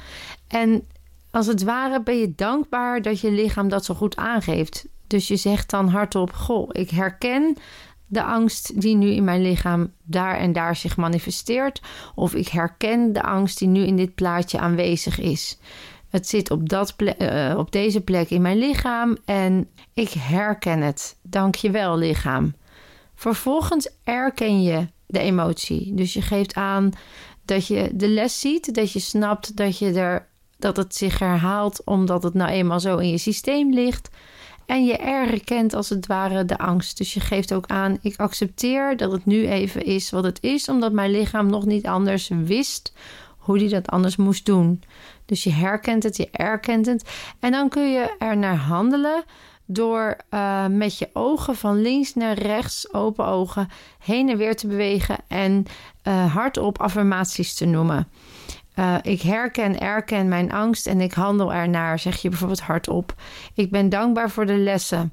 En 0.49 0.87
als 1.31 1.47
het 1.47 1.63
ware 1.63 2.03
ben 2.03 2.19
je 2.19 2.33
dankbaar 2.37 3.03
dat 3.03 3.21
je 3.21 3.31
lichaam 3.31 3.69
dat 3.69 3.85
zo 3.85 3.95
goed 3.95 4.17
aangeeft. 4.17 4.87
Dus 5.07 5.29
je 5.29 5.37
zegt 5.37 5.71
dan 5.71 5.89
hardop: 5.89 6.33
Goh, 6.33 6.69
ik 6.73 6.91
herken 6.91 7.57
de 8.07 8.23
angst 8.23 8.81
die 8.81 8.97
nu 8.97 9.11
in 9.11 9.25
mijn 9.25 9.43
lichaam 9.43 9.93
daar 10.03 10.37
en 10.37 10.53
daar 10.53 10.77
zich 10.77 10.97
manifesteert. 10.97 11.83
Of 12.15 12.35
ik 12.35 12.49
herken 12.49 13.13
de 13.13 13.23
angst 13.23 13.59
die 13.59 13.69
nu 13.69 13.87
in 13.87 13.97
dit 13.97 14.15
plaatje 14.15 14.59
aanwezig 14.59 15.21
is. 15.21 15.59
Het 16.11 16.29
zit 16.29 16.51
op, 16.51 16.69
dat 16.69 16.95
uh, 16.99 17.55
op 17.57 17.73
deze 17.73 18.01
plek 18.01 18.31
in 18.31 18.43
mijn 18.43 18.59
lichaam 18.59 19.17
en 19.25 19.69
ik 19.95 20.11
herken 20.11 20.81
het. 20.81 21.17
Dank 21.23 21.55
je 21.55 21.71
wel, 21.71 21.97
lichaam. 21.97 22.55
Vervolgens 23.15 23.91
erken 24.05 24.63
je 24.63 24.87
de 25.07 25.19
emotie. 25.19 25.95
Dus 25.95 26.13
je 26.13 26.23
geeft 26.23 26.55
aan 26.55 26.93
dat 27.45 27.67
je 27.67 27.91
de 27.95 28.09
les 28.09 28.41
ziet, 28.41 28.75
dat 28.75 28.93
je 28.93 28.99
snapt 28.99 29.57
dat, 29.57 29.79
je 29.79 29.93
er, 29.93 30.29
dat 30.59 30.77
het 30.77 30.95
zich 30.95 31.19
herhaalt 31.19 31.85
omdat 31.85 32.23
het 32.23 32.35
nou 32.35 32.51
eenmaal 32.51 32.81
zo 32.81 32.97
in 32.97 33.09
je 33.09 33.19
systeem 33.19 33.75
ligt. 33.75 34.11
En 34.67 34.85
je 34.85 34.97
erkent 34.97 35.75
als 35.75 35.89
het 35.89 36.07
ware 36.07 36.45
de 36.45 36.59
angst. 36.59 36.99
Dus 36.99 37.15
je 37.15 37.21
geeft 37.21 37.55
ook 37.55 37.67
aan: 37.67 37.99
ik 38.03 38.17
accepteer 38.17 38.97
dat 38.97 39.13
het 39.13 39.27
nu 39.27 39.49
even 39.49 39.85
is 39.85 40.11
wat 40.11 40.25
het 40.25 40.43
is, 40.43 40.69
omdat 40.69 40.93
mijn 40.93 41.11
lichaam 41.11 41.47
nog 41.47 41.65
niet 41.65 41.87
anders 41.87 42.31
wist 42.45 42.93
hoe 43.45 43.59
die 43.59 43.69
dat 43.69 43.89
anders 43.89 44.17
moest 44.17 44.47
doen. 44.47 44.83
Dus 45.27 45.45
je 45.45 45.53
herkent 45.53 46.03
het, 46.03 46.17
je 46.17 46.29
erkent 46.31 46.87
het. 46.87 47.11
En 47.41 47.51
dan 47.51 47.69
kun 47.69 47.93
je 47.93 48.17
er 48.19 48.37
naar 48.37 48.57
handelen 48.57 49.25
door 49.67 50.17
uh, 50.31 50.67
met 50.67 50.99
je 50.99 51.09
ogen 51.13 51.57
van 51.57 51.83
links 51.83 52.15
naar 52.15 52.39
rechts, 52.39 52.93
open 52.93 53.27
ogen, 53.27 53.69
heen 53.99 54.29
en 54.29 54.37
weer 54.37 54.57
te 54.57 54.67
bewegen 54.67 55.17
en 55.29 55.65
uh, 56.05 56.35
hardop 56.35 56.81
affirmaties 56.81 57.55
te 57.55 57.65
noemen. 57.65 58.09
Uh, 58.79 58.97
ik 59.03 59.23
herken, 59.23 59.81
erken 59.81 60.29
mijn 60.29 60.53
angst 60.53 60.87
en 60.87 61.01
ik 61.01 61.13
handel 61.13 61.53
ernaar, 61.53 61.99
zeg 61.99 62.23
je 62.23 62.29
bijvoorbeeld 62.29 62.61
hardop. 62.61 63.15
Ik 63.55 63.71
ben 63.71 63.89
dankbaar 63.89 64.31
voor 64.31 64.47
de 64.47 64.57
lessen. 64.57 65.13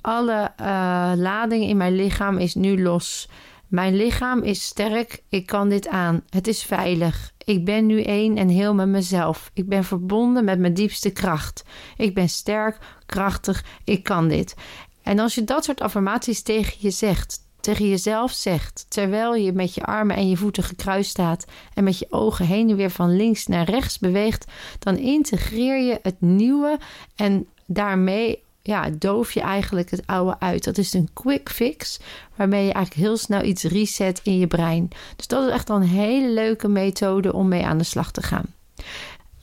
Alle 0.00 0.52
uh, 0.60 1.12
lading 1.16 1.64
in 1.64 1.76
mijn 1.76 1.94
lichaam 1.94 2.38
is 2.38 2.54
nu 2.54 2.82
los. 2.82 3.28
Mijn 3.68 3.96
lichaam 3.96 4.42
is 4.42 4.64
sterk, 4.64 5.22
ik 5.28 5.46
kan 5.46 5.68
dit 5.68 5.88
aan. 5.88 6.22
Het 6.28 6.46
is 6.46 6.62
veilig. 6.62 7.32
Ik 7.44 7.64
ben 7.64 7.86
nu 7.86 8.02
één 8.02 8.36
en 8.36 8.48
heel 8.48 8.74
met 8.74 8.88
mezelf. 8.88 9.50
Ik 9.54 9.68
ben 9.68 9.84
verbonden 9.84 10.44
met 10.44 10.58
mijn 10.58 10.74
diepste 10.74 11.10
kracht. 11.10 11.64
Ik 11.96 12.14
ben 12.14 12.28
sterk, 12.28 12.78
krachtig, 13.06 13.64
ik 13.84 14.02
kan 14.02 14.28
dit. 14.28 14.54
En 15.02 15.18
als 15.18 15.34
je 15.34 15.44
dat 15.44 15.64
soort 15.64 15.80
affirmaties 15.80 16.42
tegen 16.42 16.76
je 16.78 16.90
zegt, 16.90 17.47
tegen 17.60 17.88
jezelf 17.88 18.32
zegt, 18.32 18.86
terwijl 18.88 19.34
je 19.34 19.52
met 19.52 19.74
je 19.74 19.84
armen 19.84 20.16
en 20.16 20.28
je 20.28 20.36
voeten 20.36 20.62
gekruist 20.62 21.10
staat 21.10 21.44
en 21.74 21.84
met 21.84 21.98
je 21.98 22.06
ogen 22.10 22.46
heen 22.46 22.70
en 22.70 22.76
weer 22.76 22.90
van 22.90 23.16
links 23.16 23.46
naar 23.46 23.70
rechts 23.70 23.98
beweegt, 23.98 24.44
dan 24.78 24.96
integreer 24.96 25.82
je 25.82 25.98
het 26.02 26.20
nieuwe 26.20 26.78
en 27.16 27.46
daarmee 27.66 28.42
ja, 28.68 28.90
doof 28.98 29.32
je 29.32 29.40
eigenlijk 29.40 29.90
het 29.90 30.02
oude 30.06 30.40
uit. 30.40 30.64
Dat 30.64 30.78
is 30.78 30.92
een 30.92 31.08
quick 31.12 31.50
fix, 31.50 32.00
waarmee 32.34 32.66
je 32.66 32.72
eigenlijk 32.72 33.06
heel 33.06 33.16
snel 33.16 33.42
iets 33.42 33.62
reset 33.62 34.20
in 34.22 34.38
je 34.38 34.46
brein. 34.46 34.88
Dus 35.16 35.26
dat 35.26 35.46
is 35.46 35.52
echt 35.52 35.68
een 35.68 35.82
hele 35.82 36.28
leuke 36.28 36.68
methode 36.68 37.32
om 37.32 37.48
mee 37.48 37.64
aan 37.64 37.78
de 37.78 37.84
slag 37.84 38.10
te 38.10 38.22
gaan. 38.22 38.46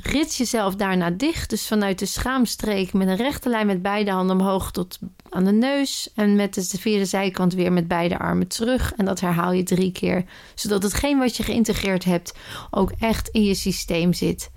Rits 0.06 0.38
jezelf 0.38 0.76
daarna 0.76 1.10
dicht, 1.10 1.50
dus 1.50 1.68
vanuit 1.68 2.00
de 2.00 2.06
schaamstreek 2.06 2.94
met 2.94 3.08
een 3.08 3.16
rechte 3.16 3.50
lijn 3.50 3.68
met 3.68 3.82
beide 3.82 4.12
handen 4.12 4.40
omhoog 4.40 4.72
tot 4.72 5.00
aan 5.30 5.44
de 5.44 5.52
neus. 5.52 6.10
En 6.16 6.36
met 6.36 6.54
de 6.54 6.78
vierde 6.80 7.06
zijkant 7.06 7.54
weer 7.54 7.72
met 7.72 7.88
beide 7.88 8.18
armen 8.18 8.48
terug. 8.48 8.94
En 8.94 9.06
dat 9.06 9.20
herhaal 9.20 9.52
je 9.52 9.64
drie 9.64 9.92
keer, 9.92 10.26
zodat 10.56 10.84
hetgeen 10.84 11.18
wat 11.18 11.38
je 11.38 11.44
geïntegreerd 11.44 12.04
hebt 12.04 12.34
ook 12.72 12.92
echt 13.00 13.30
in 13.30 13.44
je 13.44 13.54
systeem 13.54 14.14
zit. 14.14 14.52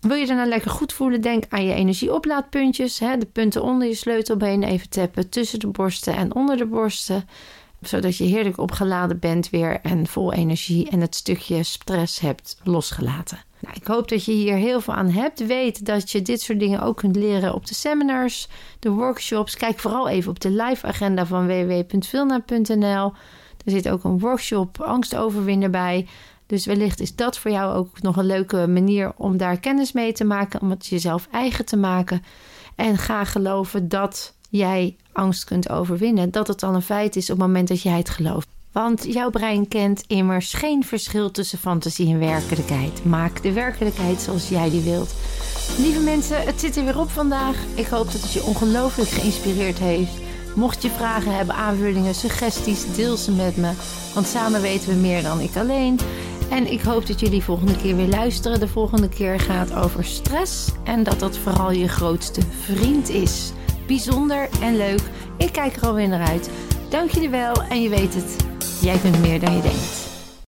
Wil 0.00 0.16
je 0.16 0.26
daarna 0.26 0.46
lekker 0.46 0.70
goed 0.70 0.92
voelen? 0.92 1.20
Denk 1.20 1.44
aan 1.48 1.64
je 1.64 1.74
energieoplaadpuntjes. 1.74 2.98
Hè, 2.98 3.16
de 3.16 3.26
punten 3.26 3.62
onder 3.62 3.88
je 3.88 3.94
sleutelbeen 3.94 4.62
even 4.62 4.88
tappen 4.88 5.28
tussen 5.28 5.58
de 5.58 5.68
borsten 5.68 6.16
en 6.16 6.34
onder 6.34 6.56
de 6.56 6.66
borsten. 6.66 7.28
Zodat 7.80 8.16
je 8.16 8.24
heerlijk 8.24 8.58
opgeladen 8.58 9.18
bent 9.18 9.50
weer 9.50 9.80
en 9.80 10.06
vol 10.06 10.32
energie 10.32 10.90
en 10.90 11.00
het 11.00 11.14
stukje 11.14 11.62
stress 11.62 12.20
hebt 12.20 12.60
losgelaten. 12.62 13.50
Nou, 13.62 13.76
ik 13.76 13.86
hoop 13.86 14.08
dat 14.08 14.24
je 14.24 14.32
hier 14.32 14.54
heel 14.54 14.80
veel 14.80 14.94
aan 14.94 15.10
hebt. 15.10 15.46
Weet 15.46 15.86
dat 15.86 16.10
je 16.10 16.22
dit 16.22 16.40
soort 16.40 16.58
dingen 16.58 16.82
ook 16.82 16.96
kunt 16.96 17.16
leren 17.16 17.54
op 17.54 17.66
de 17.66 17.74
seminars, 17.74 18.48
de 18.78 18.90
workshops. 18.90 19.56
Kijk 19.56 19.78
vooral 19.78 20.08
even 20.08 20.30
op 20.30 20.40
de 20.40 20.50
live 20.50 20.86
agenda 20.86 21.26
van 21.26 21.46
www.vilna.nl. 21.46 23.12
Er 23.64 23.70
zit 23.70 23.88
ook 23.88 24.04
een 24.04 24.18
workshop 24.18 24.80
angstoverwinnen 24.80 25.70
bij. 25.70 26.06
Dus 26.46 26.66
wellicht 26.66 27.00
is 27.00 27.14
dat 27.14 27.38
voor 27.38 27.50
jou 27.50 27.74
ook 27.74 28.02
nog 28.02 28.16
een 28.16 28.26
leuke 28.26 28.66
manier 28.66 29.12
om 29.16 29.36
daar 29.36 29.60
kennis 29.60 29.92
mee 29.92 30.12
te 30.12 30.24
maken, 30.24 30.60
om 30.60 30.70
het 30.70 30.86
jezelf 30.86 31.28
eigen 31.30 31.64
te 31.64 31.76
maken. 31.76 32.22
En 32.74 32.98
ga 32.98 33.24
geloven 33.24 33.88
dat 33.88 34.34
jij 34.50 34.96
angst 35.12 35.44
kunt 35.44 35.68
overwinnen. 35.68 36.30
Dat 36.30 36.46
het 36.46 36.62
al 36.62 36.74
een 36.74 36.82
feit 36.82 37.16
is 37.16 37.30
op 37.30 37.36
het 37.36 37.46
moment 37.46 37.68
dat 37.68 37.82
jij 37.82 37.96
het 37.96 38.10
gelooft. 38.10 38.48
Want 38.72 39.04
jouw 39.12 39.30
brein 39.30 39.68
kent 39.68 40.04
immers 40.06 40.52
geen 40.52 40.84
verschil 40.84 41.30
tussen 41.30 41.58
fantasie 41.58 42.08
en 42.08 42.18
werkelijkheid. 42.18 43.04
Maak 43.04 43.42
de 43.42 43.52
werkelijkheid 43.52 44.20
zoals 44.20 44.48
jij 44.48 44.70
die 44.70 44.80
wilt. 44.80 45.14
Lieve 45.78 46.00
mensen, 46.00 46.44
het 46.44 46.60
zit 46.60 46.76
er 46.76 46.84
weer 46.84 46.98
op 46.98 47.10
vandaag. 47.10 47.56
Ik 47.74 47.86
hoop 47.86 48.12
dat 48.12 48.20
het 48.20 48.32
je 48.32 48.42
ongelooflijk 48.42 49.10
geïnspireerd 49.10 49.78
heeft. 49.78 50.12
Mocht 50.54 50.82
je 50.82 50.90
vragen 50.90 51.36
hebben, 51.36 51.54
aanvullingen, 51.54 52.14
suggesties, 52.14 52.94
deel 52.94 53.16
ze 53.16 53.32
met 53.32 53.56
me. 53.56 53.72
Want 54.14 54.26
samen 54.26 54.60
weten 54.60 54.88
we 54.88 54.94
meer 54.94 55.22
dan 55.22 55.40
ik 55.40 55.56
alleen. 55.56 55.98
En 56.50 56.72
ik 56.72 56.80
hoop 56.80 57.06
dat 57.06 57.20
jullie 57.20 57.42
volgende 57.42 57.76
keer 57.76 57.96
weer 57.96 58.08
luisteren. 58.08 58.60
De 58.60 58.68
volgende 58.68 59.08
keer 59.08 59.40
gaat 59.40 59.74
over 59.74 60.04
stress 60.04 60.68
en 60.84 61.02
dat 61.02 61.20
dat 61.20 61.38
vooral 61.38 61.70
je 61.70 61.88
grootste 61.88 62.40
vriend 62.64 63.08
is. 63.08 63.52
Bijzonder 63.86 64.48
en 64.60 64.76
leuk. 64.76 65.02
Ik 65.36 65.52
kijk 65.52 65.76
er 65.76 65.86
alweer 65.86 66.08
naar 66.08 66.28
uit. 66.28 66.50
Dank 66.88 67.10
jullie 67.10 67.30
wel 67.30 67.62
en 67.62 67.82
je 67.82 67.88
weet 67.88 68.14
het, 68.14 68.36
jij 68.82 68.98
kunt 68.98 69.20
meer 69.20 69.40
dan 69.40 69.56
je 69.56 69.62
denkt. 69.62 70.11